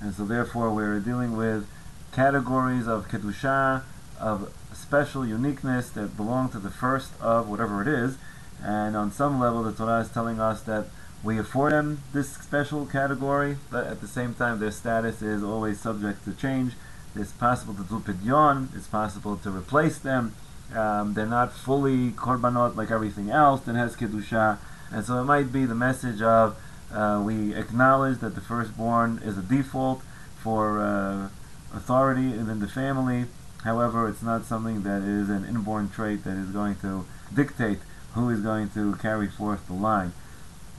And 0.00 0.14
so 0.14 0.24
therefore 0.24 0.70
we're 0.72 1.00
dealing 1.00 1.36
with 1.36 1.66
categories 2.12 2.86
of 2.86 3.08
kedusha 3.08 3.82
of 4.20 4.52
special 4.72 5.26
uniqueness 5.26 5.90
that 5.90 6.16
belong 6.16 6.48
to 6.50 6.58
the 6.58 6.70
first 6.70 7.10
of 7.20 7.48
whatever 7.48 7.82
it 7.82 7.88
is. 7.88 8.18
And 8.62 8.96
on 8.96 9.10
some 9.10 9.40
level, 9.40 9.62
the 9.62 9.72
Torah 9.72 10.00
is 10.00 10.08
telling 10.08 10.40
us 10.40 10.62
that 10.62 10.86
we 11.22 11.38
afford 11.38 11.72
them 11.72 12.02
this 12.12 12.30
special 12.30 12.86
category, 12.86 13.56
but 13.70 13.86
at 13.86 14.00
the 14.00 14.06
same 14.06 14.34
time, 14.34 14.60
their 14.60 14.70
status 14.70 15.22
is 15.22 15.42
always 15.42 15.80
subject 15.80 16.24
to 16.24 16.32
change. 16.32 16.72
It's 17.18 17.32
possible 17.32 17.74
to 17.74 17.82
do 17.82 18.00
pidyon, 18.00 18.74
it's 18.76 18.86
possible 18.86 19.36
to 19.38 19.50
replace 19.50 19.98
them. 19.98 20.34
Um, 20.74 21.14
they're 21.14 21.26
not 21.26 21.52
fully 21.52 22.10
korbanot 22.10 22.76
like 22.76 22.90
everything 22.90 23.30
else 23.30 23.60
that 23.62 23.76
has 23.76 23.96
kedusha, 23.96 24.58
and 24.90 25.04
so 25.04 25.20
it 25.20 25.24
might 25.24 25.52
be 25.52 25.64
the 25.64 25.74
message 25.74 26.20
of 26.20 26.56
uh, 26.92 27.22
we 27.24 27.54
acknowledge 27.54 28.18
that 28.18 28.34
the 28.34 28.40
firstborn 28.40 29.20
is 29.24 29.38
a 29.38 29.42
default 29.42 30.02
for 30.42 30.80
uh, 30.80 31.28
authority 31.74 32.36
within 32.36 32.60
the 32.60 32.68
family. 32.68 33.26
However, 33.64 34.08
it's 34.08 34.22
not 34.22 34.44
something 34.44 34.82
that 34.82 35.02
is 35.02 35.28
an 35.28 35.44
inborn 35.44 35.90
trait 35.90 36.24
that 36.24 36.36
is 36.36 36.50
going 36.50 36.76
to 36.76 37.04
dictate 37.34 37.78
who 38.14 38.30
is 38.30 38.40
going 38.40 38.70
to 38.70 38.94
carry 38.96 39.28
forth 39.28 39.66
the 39.66 39.72
line. 39.74 40.12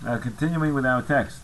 Uh, 0.05 0.17
continuing 0.17 0.73
with 0.73 0.85
our 0.85 1.01
text, 1.01 1.41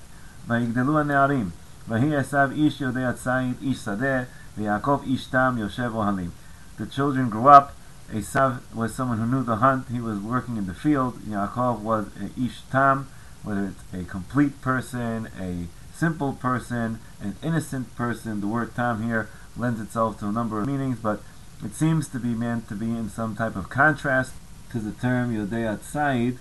Yaakov 4.57 5.05
Ishtam 5.05 5.57
Yoshev 5.57 5.93
Ohalim. 5.93 6.31
The 6.77 6.85
children 6.85 7.29
grew 7.29 7.47
up. 7.47 7.75
Esav 8.11 8.61
was 8.73 8.93
someone 8.93 9.17
who 9.17 9.25
knew 9.25 9.43
the 9.43 9.55
hunt. 9.57 9.87
He 9.89 9.99
was 9.99 10.19
working 10.19 10.57
in 10.57 10.67
the 10.67 10.73
field. 10.73 11.19
Yaakov 11.21 11.79
was 11.79 12.07
an 12.19 12.29
Ishtam, 12.29 13.05
whether 13.43 13.65
it's 13.65 13.83
a 13.93 14.07
complete 14.07 14.61
person, 14.61 15.29
a 15.39 15.65
simple 15.95 16.33
person, 16.33 16.99
an 17.19 17.35
innocent 17.41 17.95
person. 17.95 18.41
The 18.41 18.47
word 18.47 18.75
tam 18.75 19.03
here 19.03 19.29
lends 19.57 19.81
itself 19.81 20.19
to 20.19 20.27
a 20.27 20.31
number 20.31 20.59
of 20.61 20.67
meanings, 20.67 20.99
but 20.99 21.21
it 21.63 21.73
seems 21.73 22.07
to 22.09 22.19
be 22.19 22.35
meant 22.35 22.67
to 22.69 22.75
be 22.75 22.91
in 22.91 23.09
some 23.09 23.35
type 23.35 23.55
of 23.55 23.69
contrast 23.69 24.33
to 24.71 24.79
the 24.79 24.91
term 24.91 25.33
Yodei 25.33 25.77
Atzaid, 25.77 26.37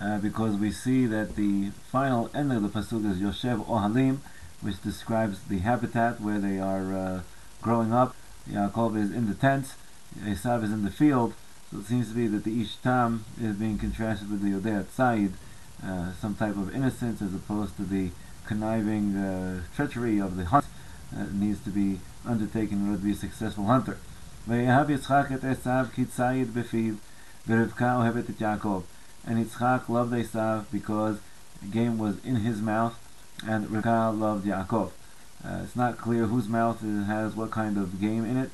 uh, 0.00 0.18
because 0.18 0.56
we 0.56 0.70
see 0.70 1.04
that 1.06 1.36
the 1.36 1.70
final 1.90 2.30
end 2.34 2.52
of 2.52 2.62
the 2.62 2.68
pasuk 2.68 3.10
is 3.10 3.18
Yoshev 3.18 3.66
Ohalim, 3.66 4.18
which 4.62 4.80
describes 4.82 5.40
the 5.42 5.58
habitat 5.58 6.20
where 6.20 6.38
they 6.38 6.58
are. 6.58 6.96
Uh, 6.96 7.20
growing 7.62 7.92
up, 7.92 8.14
Yaakov 8.48 8.96
is 8.96 9.10
in 9.12 9.28
the 9.28 9.34
tent, 9.34 9.74
Esav 10.22 10.64
is 10.64 10.72
in 10.72 10.84
the 10.84 10.90
field, 10.90 11.34
so 11.70 11.78
it 11.78 11.86
seems 11.86 12.08
to 12.08 12.14
be 12.14 12.26
that 12.26 12.44
the 12.44 12.64
Ishtam 12.64 13.20
is 13.40 13.56
being 13.56 13.78
contrasted 13.78 14.30
with 14.30 14.42
the 14.42 14.50
Yodei 14.50 14.84
Said, 14.90 15.34
uh, 15.84 16.12
some 16.20 16.34
type 16.34 16.56
of 16.56 16.74
innocence 16.74 17.22
as 17.22 17.34
opposed 17.34 17.76
to 17.76 17.84
the 17.84 18.10
conniving 18.44 19.16
uh, 19.16 19.62
treachery 19.74 20.18
of 20.18 20.36
the 20.36 20.44
hunt 20.46 20.64
that 21.12 21.32
needs 21.32 21.62
to 21.64 21.70
be 21.70 22.00
undertaken 22.26 22.78
in 22.78 22.86
order 22.88 22.98
to 22.98 23.04
be 23.04 23.12
a 23.12 23.14
successful 23.14 23.64
hunter. 23.66 23.98
And 24.46 24.66
Yitzchak 24.66 25.30
loved 29.88 30.12
Esav 30.12 30.64
because 30.72 31.18
game 31.70 31.98
was 31.98 32.24
in 32.24 32.36
his 32.36 32.60
mouth, 32.60 32.98
and 33.46 33.66
Rivka 33.66 34.18
loved 34.18 34.46
Yaakov. 34.46 34.90
Uh, 35.44 35.60
it's 35.64 35.76
not 35.76 35.98
clear 35.98 36.26
whose 36.26 36.48
mouth 36.48 36.80
has 36.80 37.34
what 37.34 37.50
kind 37.50 37.78
of 37.78 38.00
game 38.00 38.24
in 38.24 38.36
it. 38.36 38.50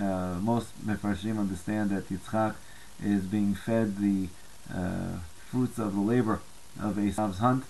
Uh, 0.00 0.38
most 0.40 0.68
Mefarshim 0.86 1.38
understand 1.38 1.90
that 1.90 2.08
Yitzchak 2.08 2.54
is 3.02 3.24
being 3.24 3.54
fed 3.54 3.98
the 3.98 4.28
uh, 4.72 5.18
fruits 5.50 5.78
of 5.78 5.94
the 5.94 6.00
labor 6.00 6.40
of 6.80 6.96
Esav's 6.96 7.38
hunt, 7.38 7.64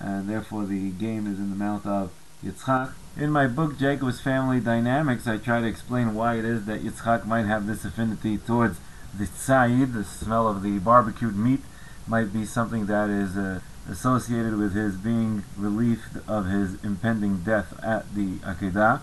and 0.00 0.28
therefore 0.28 0.64
the 0.64 0.90
game 0.90 1.26
is 1.26 1.38
in 1.38 1.50
the 1.50 1.56
mouth 1.56 1.86
of 1.86 2.12
Yitzchak. 2.44 2.92
In 3.16 3.30
my 3.30 3.46
book, 3.46 3.78
Jacob's 3.78 4.20
Family 4.20 4.60
Dynamics, 4.60 5.26
I 5.26 5.36
try 5.36 5.60
to 5.60 5.66
explain 5.66 6.14
why 6.14 6.38
it 6.38 6.44
is 6.44 6.64
that 6.66 6.82
Yitzchak 6.82 7.26
might 7.26 7.46
have 7.46 7.66
this 7.66 7.84
affinity 7.84 8.38
towards 8.38 8.78
the 9.16 9.26
tzayid, 9.26 9.92
the 9.92 10.04
smell 10.04 10.48
of 10.48 10.62
the 10.62 10.78
barbecued 10.78 11.36
meat, 11.36 11.60
might 12.06 12.32
be 12.32 12.44
something 12.44 12.86
that 12.86 13.08
is 13.10 13.36
uh, 13.36 13.60
associated 13.88 14.56
with 14.56 14.74
his 14.74 14.96
being 14.96 15.44
relieved 15.56 16.20
of 16.28 16.46
his 16.46 16.82
impending 16.82 17.42
death 17.42 17.78
at 17.82 18.14
the 18.14 18.36
Akedah, 18.38 19.00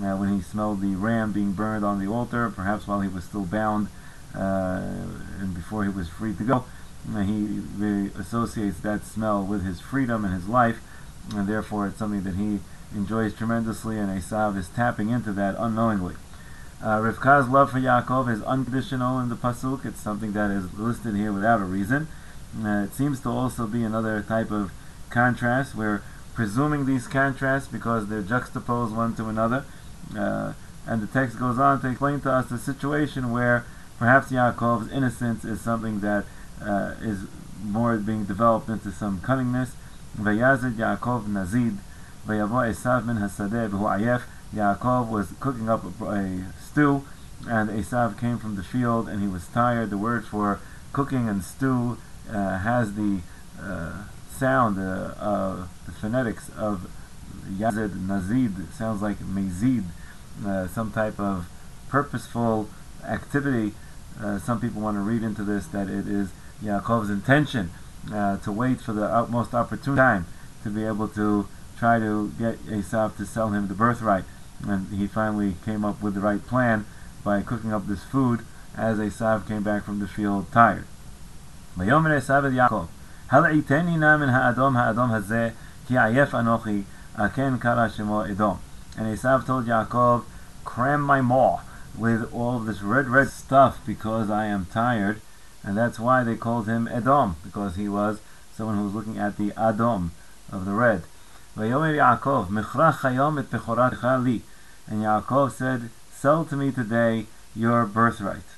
uh, 0.00 0.16
when 0.16 0.34
he 0.34 0.40
smelled 0.40 0.80
the 0.80 0.94
ram 0.94 1.32
being 1.32 1.52
burned 1.52 1.84
on 1.84 1.98
the 1.98 2.10
altar, 2.10 2.50
perhaps 2.50 2.86
while 2.86 3.00
he 3.00 3.08
was 3.08 3.24
still 3.24 3.44
bound 3.44 3.88
uh, 4.34 4.80
and 5.40 5.54
before 5.54 5.84
he 5.84 5.90
was 5.90 6.08
free 6.08 6.34
to 6.34 6.44
go. 6.44 6.64
Uh, 7.14 7.20
he 7.20 7.62
associates 8.18 8.80
that 8.80 9.04
smell 9.04 9.42
with 9.42 9.64
his 9.64 9.80
freedom 9.80 10.24
and 10.24 10.32
his 10.32 10.48
life, 10.48 10.80
and 11.34 11.48
therefore 11.48 11.86
it's 11.86 11.98
something 11.98 12.22
that 12.22 12.36
he 12.36 12.60
enjoys 12.94 13.34
tremendously, 13.34 13.98
and 13.98 14.08
Esav 14.08 14.56
is 14.56 14.68
tapping 14.68 15.10
into 15.10 15.32
that 15.32 15.56
unknowingly. 15.58 16.14
Uh, 16.82 16.98
Rivka's 16.98 17.48
love 17.48 17.70
for 17.70 17.78
Yaakov 17.78 18.32
is 18.32 18.42
unconditional 18.42 19.20
in 19.20 19.28
the 19.28 19.36
pasuk. 19.36 19.84
It's 19.84 20.00
something 20.00 20.32
that 20.32 20.50
is 20.50 20.72
listed 20.74 21.14
here 21.14 21.32
without 21.32 21.60
a 21.60 21.64
reason. 21.64 22.08
Uh, 22.60 22.84
it 22.84 22.92
seems 22.92 23.20
to 23.20 23.28
also 23.28 23.66
be 23.66 23.82
another 23.82 24.22
type 24.22 24.50
of 24.50 24.72
contrast. 25.10 25.74
We're 25.74 26.02
presuming 26.34 26.86
these 26.86 27.06
contrasts 27.06 27.68
because 27.68 28.08
they're 28.08 28.22
juxtaposed 28.22 28.94
one 28.94 29.14
to 29.16 29.28
another. 29.28 29.64
Uh, 30.16 30.52
and 30.86 31.00
the 31.00 31.06
text 31.06 31.38
goes 31.38 31.58
on 31.58 31.80
to 31.80 31.90
explain 31.90 32.20
to 32.22 32.30
us 32.30 32.48
the 32.48 32.58
situation 32.58 33.30
where 33.30 33.64
perhaps 33.98 34.30
Yaakov's 34.30 34.90
innocence 34.90 35.44
is 35.44 35.60
something 35.60 36.00
that 36.00 36.24
uh, 36.60 36.94
is 37.00 37.26
more 37.62 37.96
being 37.96 38.24
developed 38.24 38.68
into 38.68 38.90
some 38.90 39.20
cunningness. 39.20 39.72
Vayazid 40.18 40.74
Yaakov 40.74 41.26
Nazid, 41.26 41.78
min. 42.26 44.20
Yaakov 44.54 45.08
was 45.08 45.32
cooking 45.40 45.68
up 45.68 45.84
a, 46.00 46.04
a 46.04 46.44
stew, 46.60 47.04
and 47.48 47.70
Esav 47.70 48.18
came 48.18 48.38
from 48.38 48.56
the 48.56 48.62
field, 48.62 49.08
and 49.08 49.22
he 49.22 49.28
was 49.28 49.46
tired. 49.48 49.90
The 49.90 49.96
word 49.96 50.26
for 50.26 50.60
cooking 50.92 51.28
and 51.28 51.42
stew 51.42 51.96
has 52.30 52.94
the 52.94 53.20
uh, 53.60 54.04
sound, 54.30 54.78
uh, 54.78 55.66
the 55.86 55.92
phonetics 55.92 56.50
of 56.56 56.90
Yazid 57.48 58.06
Nazid. 58.06 58.72
Sounds 58.72 59.02
like 59.02 59.18
Mezid, 59.18 59.84
uh, 60.44 60.66
some 60.68 60.90
type 60.90 61.18
of 61.20 61.48
purposeful 61.88 62.68
activity. 63.04 63.72
Uh, 64.20 64.38
some 64.38 64.60
people 64.60 64.82
want 64.82 64.96
to 64.96 65.00
read 65.00 65.22
into 65.22 65.44
this 65.44 65.66
that 65.68 65.88
it 65.88 66.06
is 66.06 66.30
Yaakov's 66.62 67.10
intention 67.10 67.70
uh, 68.12 68.36
to 68.38 68.52
wait 68.52 68.80
for 68.80 68.92
the 68.92 69.04
utmost 69.04 69.54
opportune 69.54 69.96
time 69.96 70.26
to 70.62 70.70
be 70.70 70.84
able 70.84 71.08
to 71.08 71.46
try 71.78 71.98
to 71.98 72.30
get 72.38 72.58
Esav 72.66 73.16
to 73.16 73.26
sell 73.26 73.50
him 73.50 73.68
the 73.68 73.74
birthright. 73.74 74.24
And 74.66 74.88
he 74.88 75.06
finally 75.06 75.56
came 75.64 75.84
up 75.84 76.02
with 76.02 76.14
the 76.14 76.20
right 76.20 76.44
plan 76.44 76.86
by 77.24 77.42
cooking 77.42 77.72
up 77.72 77.86
this 77.86 78.04
food 78.04 78.40
as 78.76 78.98
Esav 78.98 79.46
came 79.46 79.62
back 79.62 79.84
from 79.84 79.98
the 79.98 80.08
field 80.08 80.50
tired. 80.52 80.84
ויאמר 81.77 82.11
עשיו 82.11 82.45
אל 82.45 82.53
יעקב, 82.53 82.85
הלעיתני 83.29 83.97
נא 83.97 84.17
מן 84.17 84.29
האדום 84.29 84.77
האדום 84.77 85.11
הזה, 85.11 85.49
כי 85.87 85.99
עייף 85.99 86.35
אנוכי, 86.35 86.83
על 87.15 87.27
כן 87.33 87.53
קרא 87.59 87.89
שמו 87.89 88.25
אדום. 88.25 88.57
And 88.97 89.05
Esav 89.05 89.45
told 89.45 89.67
Yaakov, 89.67 90.23
cram 90.65 91.01
my 91.01 91.21
maw 91.21 91.59
with 91.95 92.33
all 92.33 92.57
of 92.57 92.65
this 92.65 92.81
red, 92.81 93.07
red 93.07 93.29
stuff 93.29 93.79
because 93.85 94.31
I 94.31 94.45
am 94.45 94.65
tired. 94.73 95.21
And 95.63 95.77
that's 95.77 95.99
why 95.99 96.23
they 96.23 96.35
called 96.35 96.67
him 96.67 96.87
Edom, 96.87 97.35
because 97.43 97.75
he 97.75 97.87
was 97.87 98.19
someone 98.55 98.77
who 98.77 98.85
was 98.85 98.95
looking 98.95 99.19
at 99.19 99.37
the 99.37 99.51
Adom 99.51 100.09
of 100.51 100.65
the 100.65 100.73
red. 100.73 101.01
ויאמר 101.57 101.93
יעקב, 101.95 102.47
מכרח 102.49 103.05
היום 103.05 103.39
את 103.39 103.53
בכורתך 103.53 104.07
לי. 104.23 104.39
And 104.89 105.03
Yaakov 105.03 105.51
said, 105.51 105.89
sell 106.11 106.43
to 106.45 106.55
me 106.55 106.71
today 106.71 107.25
your 107.55 107.85
birthright. 107.85 108.49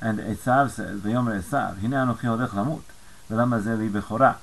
And 0.00 0.18
Esav 0.18 0.70
says, 0.70 1.00
Vayomer 1.00 1.42
Esav, 1.42 1.80
Hinei 1.80 2.06
Anochi 2.06 2.22
Hodech 2.22 2.50
Lamut, 2.50 2.82
Velama 3.28 3.60
Zeli 3.60 3.90
Bechorah. 3.90 4.36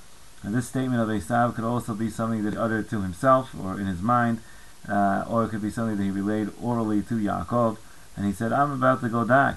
And 0.43 0.53
this 0.53 0.67
statement 0.67 1.01
of 1.01 1.07
Esav 1.07 1.55
could 1.55 1.63
also 1.63 1.93
be 1.93 2.09
something 2.09 2.43
that 2.43 2.53
he 2.53 2.59
uttered 2.59 2.89
to 2.89 3.01
himself 3.01 3.55
or 3.59 3.79
in 3.79 3.87
his 3.87 4.01
mind, 4.01 4.41
uh, 4.87 5.25
or 5.29 5.45
it 5.45 5.49
could 5.49 5.61
be 5.61 5.69
something 5.71 5.97
that 5.97 6.03
he 6.03 6.11
relayed 6.11 6.49
orally 6.61 7.01
to 7.03 7.15
Yaakov. 7.15 7.77
And 8.15 8.25
he 8.25 8.33
said, 8.33 8.51
I'm 8.51 8.71
about 8.71 9.01
to 9.01 9.09
go 9.09 9.23
die. 9.23 9.55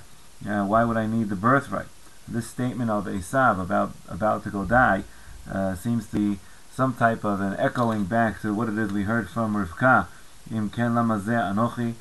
Uh, 0.48 0.64
why 0.64 0.84
would 0.84 0.96
I 0.96 1.06
need 1.06 1.28
the 1.28 1.36
birthright? 1.36 1.88
This 2.26 2.46
statement 2.46 2.90
of 2.90 3.06
Esav 3.06 3.60
about, 3.60 3.92
about 4.08 4.44
to 4.44 4.50
go 4.50 4.64
die 4.64 5.04
uh, 5.50 5.74
seems 5.74 6.06
to 6.08 6.16
be 6.16 6.40
some 6.72 6.94
type 6.94 7.24
of 7.24 7.40
an 7.40 7.56
echoing 7.58 8.04
back 8.04 8.40
to 8.42 8.54
what 8.54 8.68
it 8.68 8.78
is 8.78 8.92
we 8.92 9.02
heard 9.02 9.28
from 9.28 9.56
Rivka, 9.56 10.06
Im 10.54 10.70
Ken 10.70 10.92
Lamazeh 10.92 11.52
Anochi, 11.52 11.94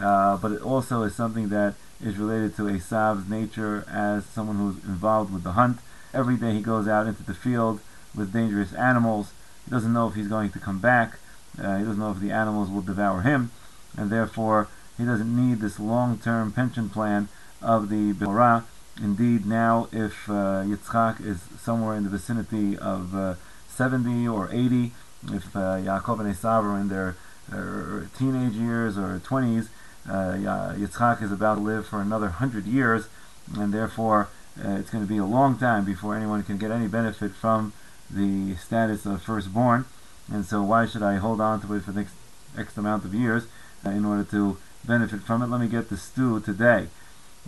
uh, 0.00 0.36
but 0.36 0.52
it 0.52 0.62
also 0.62 1.02
is 1.02 1.16
something 1.16 1.48
that 1.48 1.74
is 2.02 2.16
related 2.16 2.56
to 2.56 2.62
Esav's 2.62 3.28
nature 3.28 3.84
as 3.90 4.24
someone 4.24 4.56
who's 4.56 4.82
involved 4.84 5.32
with 5.32 5.42
the 5.42 5.52
hunt. 5.52 5.78
Every 6.12 6.36
day 6.36 6.54
he 6.54 6.60
goes 6.60 6.88
out 6.88 7.06
into 7.06 7.22
the 7.22 7.34
field 7.34 7.80
with 8.14 8.32
dangerous 8.32 8.72
animals. 8.72 9.32
He 9.64 9.70
doesn't 9.70 9.92
know 9.92 10.08
if 10.08 10.14
he's 10.14 10.28
going 10.28 10.50
to 10.50 10.58
come 10.58 10.78
back. 10.78 11.18
Uh, 11.58 11.78
he 11.78 11.84
doesn't 11.84 11.98
know 11.98 12.10
if 12.10 12.20
the 12.20 12.30
animals 12.30 12.70
will 12.70 12.82
devour 12.82 13.22
him, 13.22 13.50
and 13.96 14.10
therefore 14.10 14.68
he 14.96 15.04
doesn't 15.04 15.34
need 15.34 15.60
this 15.60 15.78
long-term 15.78 16.52
pension 16.52 16.88
plan 16.88 17.28
of 17.62 17.88
the 17.88 18.12
Bechorah. 18.12 18.64
Indeed, 19.02 19.46
now 19.46 19.88
if 19.92 20.28
uh, 20.28 20.62
Yitzchak 20.64 21.24
is 21.24 21.40
somewhere 21.60 21.96
in 21.96 22.04
the 22.04 22.10
vicinity 22.10 22.76
of 22.76 23.14
uh, 23.14 23.34
70 23.68 24.28
or 24.28 24.50
80, 24.52 24.92
if 25.32 25.54
uh, 25.54 25.76
Yaakov 25.76 26.20
and 26.20 26.34
Esav 26.34 26.64
are 26.64 26.78
in 26.78 26.88
their 26.88 27.16
uh, 27.52 28.06
teenage 28.18 28.54
years 28.54 28.98
or 28.98 29.20
20s, 29.24 29.64
uh, 29.64 29.68
Yitzchak 30.06 31.22
is 31.22 31.32
about 31.32 31.56
to 31.56 31.60
live 31.60 31.86
for 31.86 32.00
another 32.00 32.28
hundred 32.28 32.66
years, 32.66 33.08
and 33.56 33.72
therefore 33.72 34.28
uh, 34.62 34.72
it's 34.72 34.90
going 34.90 35.04
to 35.04 35.08
be 35.08 35.18
a 35.18 35.24
long 35.24 35.56
time 35.58 35.84
before 35.84 36.16
anyone 36.16 36.42
can 36.42 36.58
get 36.58 36.70
any 36.70 36.88
benefit 36.88 37.32
from 37.32 37.72
the 38.10 38.56
status 38.56 39.06
of 39.06 39.22
firstborn. 39.22 39.84
And 40.32 40.44
so, 40.44 40.62
why 40.62 40.86
should 40.86 41.02
I 41.02 41.16
hold 41.16 41.40
on 41.40 41.60
to 41.62 41.74
it 41.74 41.82
for 41.82 41.92
the 41.92 42.00
next 42.00 42.14
X 42.56 42.76
amount 42.76 43.04
of 43.04 43.14
years 43.14 43.44
uh, 43.84 43.90
in 43.90 44.04
order 44.04 44.24
to 44.24 44.58
benefit 44.84 45.22
from 45.22 45.42
it? 45.42 45.46
Let 45.46 45.60
me 45.60 45.68
get 45.68 45.88
the 45.88 45.96
stew 45.96 46.40
today. 46.40 46.88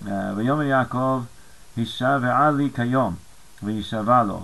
Uh, 0.05 0.35
lo 0.35 0.43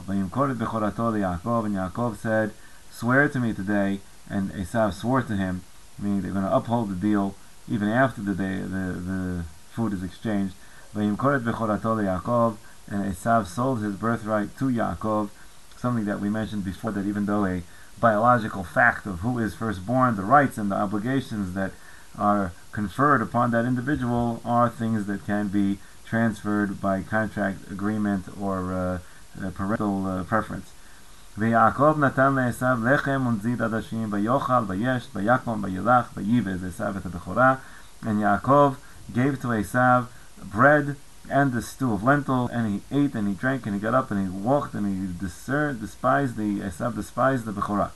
v'yimkor 0.07 0.51
et 0.51 0.59
bechorato 0.59 1.13
Yaakov. 1.13 1.67
And 1.67 1.75
Yaakov 1.75 2.17
said, 2.17 2.53
"Swear 2.91 3.29
to 3.29 3.41
me 3.41 3.53
today." 3.53 4.01
And 4.31 4.51
Esav 4.53 4.93
swore 4.93 5.23
to 5.23 5.37
him, 5.37 5.63
meaning 5.99 6.21
they're 6.21 6.33
going 6.33 6.45
to 6.45 6.55
uphold 6.55 6.91
the 6.91 6.95
deal 6.95 7.35
even 7.71 7.89
after 7.89 8.21
the 8.23 8.35
day 8.35 8.59
the, 8.59 8.93
the 8.93 9.45
food 9.73 9.93
is 9.93 10.03
exchanged. 10.03 10.55
Vayimkoret 10.95 11.45
bechorato 11.45 11.97
Yaakov, 11.97 12.57
and 12.89 13.05
Esav 13.05 13.47
sold 13.47 13.83
his 13.83 13.95
birthright 13.95 14.57
to 14.59 14.67
Yaakov, 14.67 15.31
something 15.77 16.05
that 16.07 16.21
we 16.21 16.29
mentioned 16.29 16.65
before 16.65 16.91
that 16.93 17.07
even 17.07 17.27
though 17.27 17.45
a 17.45 17.63
biological 18.01 18.65
fact 18.65 19.07
of 19.07 19.21
who 19.21 19.39
is 19.39 19.55
firstborn, 19.55 20.17
the 20.17 20.23
rights 20.23 20.57
and 20.57 20.71
the 20.71 20.77
obligations 20.77 21.55
that 21.55 21.73
are 22.17 22.53
conferred 22.73 23.23
upon 23.23 23.51
that 23.51 23.65
individual 23.65 24.41
are 24.45 24.69
things 24.69 25.07
that 25.07 25.25
can 25.27 25.49
be 25.49 25.79
transferred 26.05 26.81
by 26.81 27.03
contract 27.03 27.71
agreement 27.71 28.25
or 28.41 28.73
uh, 28.73 29.51
parental 29.51 30.07
uh, 30.07 30.25
preference. 30.25 30.73
ויעקב 31.38 31.96
נתן 32.00 32.34
לעשו 32.34 32.66
לחם 32.84 33.28
ונזיד 33.28 33.62
עדשים, 33.62 34.08
ויאכל, 34.12 34.64
וישת, 34.68 35.16
ויקום, 35.16 35.64
וילך, 35.64 36.06
ויבז 36.16 36.64
עשו 36.64 36.98
את 36.98 37.06
הבכורה. 37.06 37.56
And 38.04 38.22
Yaakov 38.22 38.76
gave 39.14 39.42
to 39.42 39.48
Esav 39.48 40.08
bread 40.44 40.98
and 41.30 41.54
the 41.54 41.62
stew 41.62 41.94
of 41.94 42.04
lentils, 42.04 42.52
and 42.52 42.68
he 42.68 42.82
ate 42.92 43.16
and 43.16 43.28
he 43.30 43.34
drank 43.34 43.66
and 43.66 43.74
he 43.74 43.80
got 43.80 43.94
up 43.94 44.12
and 44.12 44.20
he 44.22 44.28
walked 44.28 44.74
and 44.74 44.86
he 44.86 45.26
discerned, 45.26 45.80
despised 45.80 46.36
the 46.36 46.60
Esav 46.60 46.96
despised 46.96 47.46
the 47.46 47.54
Bechorah. 47.54 47.92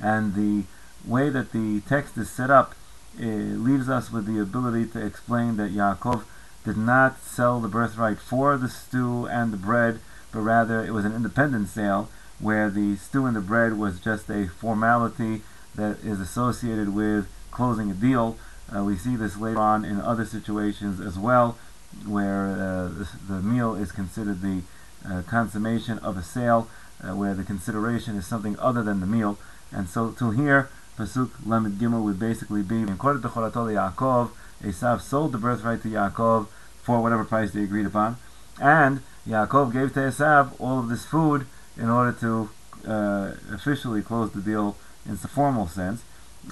And 0.00 0.34
the 0.34 0.64
way 1.04 1.28
that 1.28 1.52
the 1.52 1.80
text 1.82 2.16
is 2.16 2.30
set 2.30 2.50
up 2.50 2.74
leaves 3.18 3.88
us 3.90 4.10
with 4.10 4.24
the 4.24 4.40
ability 4.40 4.86
to 4.86 5.04
explain 5.04 5.56
that 5.58 5.74
Yaakov 5.74 6.22
did 6.64 6.78
not 6.78 7.22
sell 7.22 7.60
the 7.60 7.68
birthright 7.68 8.18
for 8.18 8.56
the 8.56 8.68
stew 8.68 9.26
and 9.26 9.52
the 9.52 9.56
bread, 9.58 10.00
but 10.31 10.41
rather 10.41 10.83
it 10.83 10.91
was 10.91 11.05
an 11.05 11.13
independent 11.13 11.69
sale 11.69 12.09
where 12.39 12.69
the 12.69 12.95
stew 12.95 13.25
and 13.25 13.35
the 13.35 13.41
bread 13.41 13.77
was 13.77 13.99
just 13.99 14.29
a 14.29 14.47
formality 14.47 15.41
that 15.75 15.97
is 16.03 16.19
associated 16.19 16.93
with 16.93 17.27
closing 17.51 17.89
a 17.91 17.93
deal. 17.93 18.37
Uh, 18.75 18.83
we 18.83 18.97
see 18.97 19.15
this 19.15 19.37
later 19.37 19.59
on 19.59 19.85
in 19.85 19.99
other 20.01 20.25
situations 20.25 20.99
as 20.99 21.17
well, 21.17 21.57
where 22.05 22.51
uh, 22.51 22.87
the, 22.89 23.07
the, 23.29 23.41
meal 23.41 23.75
is 23.75 23.91
considered 23.91 24.41
the 24.41 24.61
uh, 25.07 25.21
consummation 25.23 25.97
of 25.99 26.17
a 26.17 26.23
sale, 26.23 26.67
uh, 27.01 27.15
where 27.15 27.33
the 27.33 27.43
consideration 27.43 28.15
is 28.15 28.27
something 28.27 28.57
other 28.59 28.83
than 28.83 28.99
the 28.99 29.05
meal. 29.05 29.37
And 29.71 29.87
so 29.87 30.11
to 30.11 30.31
here, 30.31 30.69
Pasuk 30.97 31.29
Lamed 31.45 31.79
Gimel 31.79 32.03
would 32.03 32.19
basically 32.19 32.63
be, 32.63 32.83
according 32.83 33.21
to 33.21 33.29
Choratol 33.29 33.71
Yaakov, 33.73 34.31
Esav 34.61 35.01
sold 35.01 35.31
the 35.31 35.37
birthright 35.37 35.81
to 35.83 35.87
Yaakov 35.87 36.47
for 36.81 37.01
whatever 37.01 37.23
price 37.23 37.51
they 37.51 37.63
agreed 37.63 37.85
upon, 37.85 38.17
and 38.59 39.01
Yaakov 39.27 39.73
gave 39.73 39.93
to 39.93 39.99
Esav 39.99 40.51
all 40.59 40.79
of 40.79 40.89
this 40.89 41.05
food 41.05 41.45
in 41.77 41.89
order 41.89 42.11
to 42.19 42.49
uh, 42.87 43.31
officially 43.51 44.01
close 44.01 44.31
the 44.31 44.41
deal 44.41 44.77
in 45.05 45.17
the 45.17 45.27
formal 45.27 45.67
sense. 45.67 46.03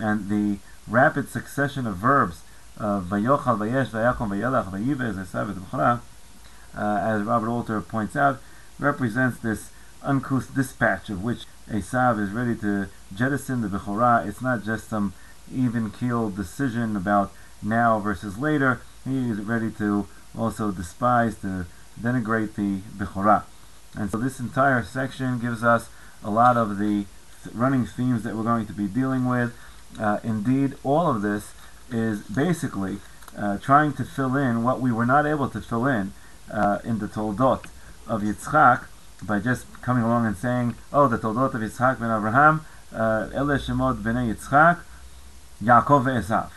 And 0.01 0.29
the 0.29 0.59
rapid 0.87 1.29
succession 1.29 1.87
of 1.87 1.97
verbs 1.97 2.41
Vayochal, 2.77 3.57
Vayesh, 3.57 3.87
Vayakom, 3.87 4.29
Vayelach, 4.29 4.71
Vayivez, 4.71 5.15
Esav, 5.15 6.01
uh, 6.77 6.97
as 7.01 7.23
Robert 7.23 7.49
Alter 7.49 7.81
points 7.81 8.15
out, 8.15 8.41
represents 8.79 9.39
this 9.39 9.71
uncouth 10.03 10.53
dispatch 10.53 11.09
of 11.09 11.23
which 11.23 11.45
Esav 11.69 12.21
is 12.21 12.31
ready 12.31 12.55
to 12.55 12.87
jettison 13.15 13.61
the 13.61 13.67
Bechorah. 13.67 14.27
It's 14.27 14.41
not 14.41 14.63
just 14.63 14.89
some 14.89 15.13
even 15.53 15.89
keeled 15.89 16.35
decision 16.35 16.95
about 16.95 17.31
now 17.61 17.99
versus 17.99 18.37
later. 18.37 18.81
He 19.05 19.29
is 19.29 19.39
ready 19.39 19.71
to 19.71 20.07
also 20.37 20.71
despise, 20.71 21.37
to 21.37 21.65
denigrate 21.99 22.55
the 22.55 22.79
Bechorah. 22.97 23.43
And 23.97 24.11
so 24.11 24.17
this 24.17 24.39
entire 24.39 24.83
section 24.83 25.39
gives 25.39 25.63
us 25.63 25.89
a 26.23 26.29
lot 26.29 26.57
of 26.57 26.77
the 26.77 27.05
th- 27.43 27.55
running 27.55 27.85
themes 27.85 28.23
that 28.23 28.35
we're 28.35 28.43
going 28.43 28.65
to 28.65 28.73
be 28.73 28.87
dealing 28.87 29.25
with. 29.25 29.55
Uh, 29.99 30.19
indeed, 30.23 30.75
all 30.83 31.09
of 31.09 31.21
this 31.21 31.53
is 31.89 32.21
basically 32.23 32.97
uh, 33.37 33.57
trying 33.57 33.93
to 33.93 34.03
fill 34.03 34.35
in 34.35 34.63
what 34.63 34.81
we 34.81 34.91
were 34.91 35.05
not 35.05 35.25
able 35.25 35.49
to 35.49 35.61
fill 35.61 35.85
in 35.85 36.11
uh, 36.51 36.79
in 36.83 36.99
the 36.99 37.07
Toldot 37.07 37.65
of 38.07 38.21
Yitzchak 38.21 38.85
by 39.23 39.39
just 39.39 39.65
coming 39.81 40.03
along 40.03 40.25
and 40.25 40.35
saying, 40.35 40.75
oh, 40.91 41.07
the 41.07 41.17
Toldot 41.17 41.53
of 41.53 41.61
Yitzchak 41.61 41.99
ben 41.99 42.11
Abraham, 42.11 42.65
uh, 42.93 43.29
Ele 43.33 43.57
Shemot 43.57 44.01
b'nei 44.01 44.33
Yitzchak, 44.33 44.79
Yaakov 45.63 46.05
ve'esav. 46.05 46.49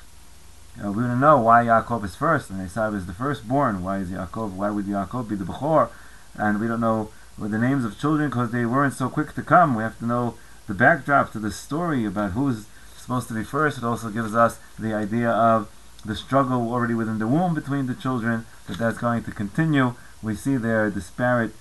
We 0.78 1.02
don't 1.02 1.18
know 1.18 1.38
why 1.38 1.64
Yaakov 1.64 2.04
is 2.04 2.14
first 2.14 2.50
and 2.50 2.60
Esav 2.60 2.94
is 2.94 3.06
the 3.06 3.12
firstborn. 3.12 3.82
Why 3.82 3.98
is 3.98 4.10
Yaakov? 4.10 4.52
Why 4.52 4.70
would 4.70 4.86
Yaakov 4.86 5.28
be 5.28 5.34
the 5.34 5.44
Bechor? 5.44 5.88
And 6.36 6.60
we 6.60 6.68
don't 6.68 6.80
know 6.80 7.10
the 7.36 7.58
names 7.58 7.84
of 7.84 7.98
children 7.98 8.30
because 8.30 8.52
they 8.52 8.64
weren't 8.64 8.94
so 8.94 9.08
quick 9.08 9.34
to 9.34 9.42
come. 9.42 9.74
We 9.74 9.82
have 9.82 9.98
to 9.98 10.06
know 10.06 10.34
the 10.68 10.74
backdrop 10.74 11.32
to 11.32 11.40
the 11.40 11.50
story 11.50 12.04
about 12.04 12.32
who's 12.32 12.66
supposed 12.96 13.26
to 13.28 13.34
be 13.34 13.42
first. 13.42 13.78
It 13.78 13.84
also 13.84 14.08
gives 14.10 14.36
us 14.36 14.60
the 14.78 14.94
idea 14.94 15.30
of 15.30 15.68
the 16.04 16.14
struggle 16.14 16.72
already 16.72 16.94
within 16.94 17.18
the 17.18 17.26
womb 17.26 17.54
between 17.54 17.86
the 17.86 17.94
children, 17.94 18.46
that 18.68 18.78
that's 18.78 18.98
going 18.98 19.24
to 19.24 19.32
continue. 19.32 19.94
We 20.22 20.36
see 20.36 20.56
their 20.56 20.90
disparate 20.90 21.52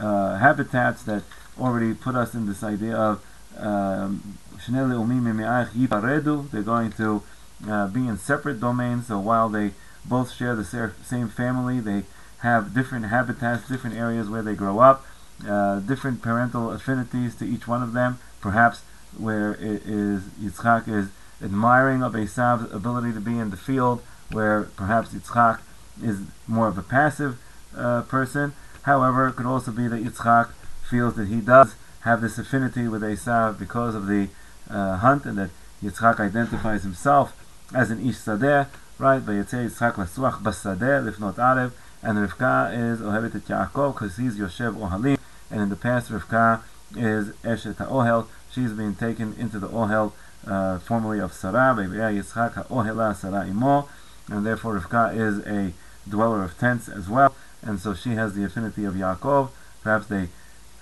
uh, 0.00 0.38
habitats 0.38 1.04
that 1.04 1.22
already 1.60 1.94
put 1.94 2.16
us 2.16 2.34
in 2.34 2.46
this 2.46 2.64
idea 2.64 2.96
of 2.96 3.24
um, 3.56 4.38
they're 4.66 6.62
going 6.62 6.92
to 6.92 7.22
uh, 7.68 7.86
be 7.88 8.06
in 8.06 8.18
separate 8.18 8.60
domains. 8.60 9.06
So 9.08 9.18
while 9.18 9.48
they 9.48 9.72
both 10.04 10.32
share 10.32 10.54
the 10.54 10.92
same 11.04 11.28
family, 11.28 11.80
they 11.80 12.04
have 12.38 12.74
different 12.74 13.06
habitats, 13.06 13.68
different 13.68 13.96
areas 13.96 14.28
where 14.28 14.42
they 14.42 14.54
grow 14.54 14.80
up, 14.80 15.04
uh, 15.48 15.80
different 15.80 16.22
parental 16.22 16.70
affinities 16.70 17.34
to 17.36 17.44
each 17.44 17.66
one 17.66 17.82
of 17.82 17.92
them. 17.92 18.18
Perhaps 18.40 18.82
where 19.16 19.54
it 19.54 19.82
is 19.86 20.22
Yitzchak 20.40 20.88
is 20.88 21.08
admiring 21.42 22.02
of 22.02 22.12
Esav's 22.12 22.72
ability 22.72 23.12
to 23.12 23.20
be 23.20 23.38
in 23.38 23.50
the 23.50 23.56
field, 23.56 24.02
where 24.30 24.64
perhaps 24.76 25.10
Yitzchak 25.10 25.60
is 26.02 26.20
more 26.46 26.68
of 26.68 26.76
a 26.76 26.82
passive 26.82 27.38
uh, 27.76 28.02
person. 28.02 28.52
However, 28.82 29.28
it 29.28 29.36
could 29.36 29.46
also 29.46 29.70
be 29.70 29.88
that 29.88 30.04
Yitzchak 30.04 30.50
feels 30.88 31.14
that 31.14 31.28
he 31.28 31.40
does 31.40 31.76
have 32.00 32.20
this 32.20 32.36
affinity 32.36 32.86
with 32.88 33.02
Esav 33.02 33.58
because 33.58 33.94
of 33.94 34.06
the 34.06 34.28
uh, 34.68 34.98
hunt, 34.98 35.24
and 35.24 35.38
that 35.38 35.50
Yitzchak 35.82 36.20
identifies 36.20 36.82
himself 36.82 37.32
as 37.72 37.90
in 37.90 38.06
Ish 38.06 38.16
Sadeh, 38.16 38.66
right? 38.98 39.22
Vayetze 39.22 39.68
Yitzchak 39.68 39.94
Lasuach 39.94 40.42
Basadeh, 40.42 41.10
Lifnot 41.10 41.34
Arev, 41.34 41.72
and 42.02 42.18
Rivka 42.18 42.72
is 42.72 43.00
Ohevet 43.00 43.34
et 43.34 43.46
Yaakov 43.46 43.94
because 43.94 44.16
he's 44.16 44.36
Yoshev 44.36 44.76
Ohalim, 44.76 45.18
and 45.50 45.60
in 45.62 45.68
the 45.70 45.76
past 45.76 46.10
Rivka 46.10 46.60
is 46.96 47.30
Eshet 47.42 47.76
HaOhel, 47.76 48.26
she's 48.50 48.72
being 48.72 48.94
taken 48.94 49.34
into 49.38 49.58
the 49.58 49.68
Ohel, 49.68 50.12
uh, 50.46 50.78
formerly 50.78 51.18
of 51.18 51.32
Sarah, 51.32 51.74
Bebeya 51.76 52.22
Yitzchak 52.22 52.66
HaOhela 52.66 53.16
Sarah 53.16 53.46
Imo, 53.46 53.88
and 54.28 54.44
therefore 54.44 54.78
Rivka 54.78 55.16
is 55.16 55.38
a 55.46 55.72
dweller 56.08 56.44
of 56.44 56.58
tents 56.58 56.88
as 56.88 57.08
well, 57.08 57.34
and 57.62 57.80
so 57.80 57.94
she 57.94 58.10
has 58.10 58.34
the 58.34 58.44
affinity 58.44 58.84
of 58.84 58.94
Yaakov, 58.94 59.50
perhaps 59.82 60.06
they 60.06 60.28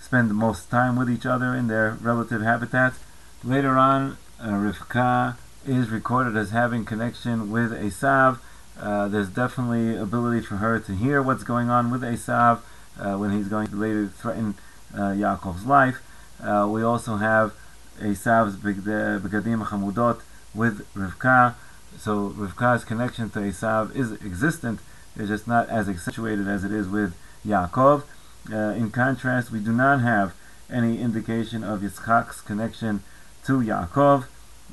spend 0.00 0.28
the 0.28 0.34
most 0.34 0.70
time 0.70 0.96
with 0.96 1.08
each 1.08 1.24
other 1.24 1.54
in 1.54 1.68
their 1.68 1.96
relative 2.00 2.42
habitats. 2.42 2.98
Later 3.44 3.78
on, 3.78 4.18
uh, 4.40 4.48
Rivka 4.48 5.36
is 5.66 5.90
recorded 5.90 6.36
as 6.36 6.50
having 6.50 6.84
connection 6.84 7.50
with 7.50 7.72
Esav. 7.72 8.38
Uh, 8.80 9.08
there's 9.08 9.28
definitely 9.28 9.96
ability 9.96 10.44
for 10.44 10.56
her 10.56 10.78
to 10.80 10.94
hear 10.94 11.22
what's 11.22 11.44
going 11.44 11.70
on 11.70 11.90
with 11.90 12.02
Esav 12.02 12.60
uh, 12.98 13.16
when 13.16 13.30
he's 13.30 13.48
going 13.48 13.68
to 13.68 13.76
later 13.76 14.06
threaten 14.08 14.54
uh, 14.94 15.12
Yaakov's 15.12 15.66
life. 15.66 16.02
Uh, 16.42 16.68
we 16.68 16.82
also 16.82 17.16
have 17.16 17.52
Esav's 18.00 18.56
Begadim 18.56 19.64
Chamudot 19.66 20.20
with 20.54 20.86
Rivka. 20.94 21.54
So 21.98 22.30
Rivka's 22.30 22.84
connection 22.84 23.30
to 23.30 23.40
Esav 23.40 23.94
is 23.94 24.12
existent. 24.12 24.80
It's 25.16 25.28
just 25.28 25.46
not 25.46 25.68
as 25.68 25.88
accentuated 25.88 26.48
as 26.48 26.64
it 26.64 26.72
is 26.72 26.88
with 26.88 27.14
Yaakov. 27.46 28.04
Uh, 28.50 28.56
in 28.56 28.90
contrast, 28.90 29.52
we 29.52 29.60
do 29.60 29.72
not 29.72 30.00
have 30.00 30.34
any 30.70 31.00
indication 31.00 31.62
of 31.62 31.80
Yitzchak's 31.80 32.40
connection 32.40 33.02
to 33.44 33.60
Yaakov. 33.60 34.24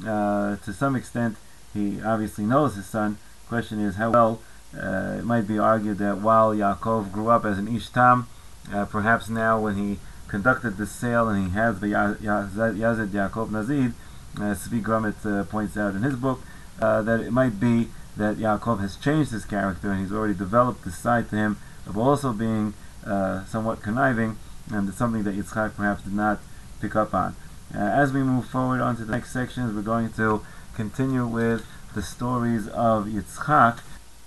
Uh, 0.06 0.56
to 0.58 0.74
some 0.74 0.96
extent, 0.96 1.36
he 1.74 2.02
obviously 2.02 2.46
knows 2.46 2.76
his 2.76 2.86
son. 2.86 3.18
Question 3.48 3.80
is 3.80 3.96
how 3.96 4.12
well. 4.12 4.42
Uh, 4.76 5.18
it 5.18 5.26
might 5.26 5.48
be 5.48 5.58
argued 5.58 5.98
that 5.98 6.20
while 6.20 6.54
Yaakov 6.54 7.12
grew 7.12 7.30
up 7.30 7.44
as 7.44 7.58
an 7.58 7.68
Ishtam, 7.68 8.26
uh, 8.72 8.86
perhaps 8.86 9.28
now 9.30 9.60
when 9.60 9.76
he 9.76 10.00
conducted 10.28 10.78
the 10.78 10.86
sale 10.86 11.28
and 11.28 11.48
he 11.48 11.54
has 11.54 11.80
the 11.80 11.88
Yazid 11.88 13.10
Yaakov 13.10 13.50
Nazid, 13.50 13.94
as 14.40 14.68
Zvi 14.68 14.82
Grumet 14.82 15.26
uh, 15.26 15.44
points 15.46 15.76
out 15.76 15.96
in 15.96 16.04
his 16.04 16.16
book, 16.16 16.42
uh, 16.80 17.02
that 17.02 17.20
it 17.20 17.32
might 17.32 17.60
be 17.60 17.88
that 18.16 18.38
Yaakov 18.38 18.80
has 18.80 18.96
changed 18.96 19.32
his 19.32 19.46
character 19.46 19.92
and 19.92 20.02
he's 20.02 20.12
already 20.12 20.36
developed 20.36 20.86
this 20.86 20.98
side 20.98 21.30
to 21.30 21.36
him 21.36 21.58
of 21.88 21.98
also 21.98 22.32
being 22.32 22.74
uh, 23.06 23.44
somewhat 23.46 23.82
conniving, 23.82 24.38
and 24.72 24.88
it's 24.88 24.98
something 24.98 25.24
that 25.24 25.36
Yitzchak 25.36 25.76
perhaps 25.76 26.04
did 26.04 26.14
not 26.14 26.40
pick 26.80 26.96
up 26.96 27.14
on. 27.14 27.36
Uh, 27.74 27.78
as 27.78 28.12
we 28.12 28.24
move 28.24 28.46
forward 28.46 28.82
on 28.82 28.96
to 28.96 29.06
the 29.06 29.12
next 29.12 29.32
sections, 29.32 29.76
we're 29.76 29.82
going 29.82 30.12
to 30.14 30.44
continue 30.76 31.26
with 31.26 31.66
the 31.94 32.02
stories 32.02 32.68
of 32.68 33.06
Yitzchak. 33.06 33.80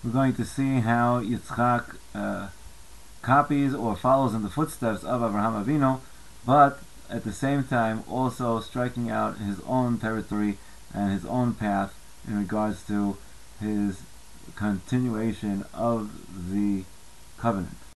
We're 0.04 0.12
going 0.12 0.34
to 0.34 0.44
see 0.44 0.80
how 0.80 1.20
Yitzchak 1.20 1.96
uh, 2.14 2.48
copies 3.20 3.74
or 3.74 3.96
follows 3.96 4.34
in 4.34 4.42
the 4.42 4.50
footsteps 4.50 5.02
of 5.02 5.22
Abraham 5.22 5.64
Avinu, 5.64 6.00
but 6.46 6.80
at 7.10 7.24
the 7.24 7.32
same 7.32 7.64
time 7.64 8.04
also 8.08 8.60
striking 8.60 9.10
out 9.10 9.38
his 9.38 9.60
own 9.66 9.98
territory 9.98 10.58
and 10.94 11.12
his 11.12 11.24
own 11.26 11.54
path 11.54 11.94
in 12.26 12.38
regards 12.38 12.86
to 12.86 13.16
his 13.60 14.02
continuation 14.54 15.64
of 15.74 16.10
the 16.52 16.84
covenant. 17.38 17.81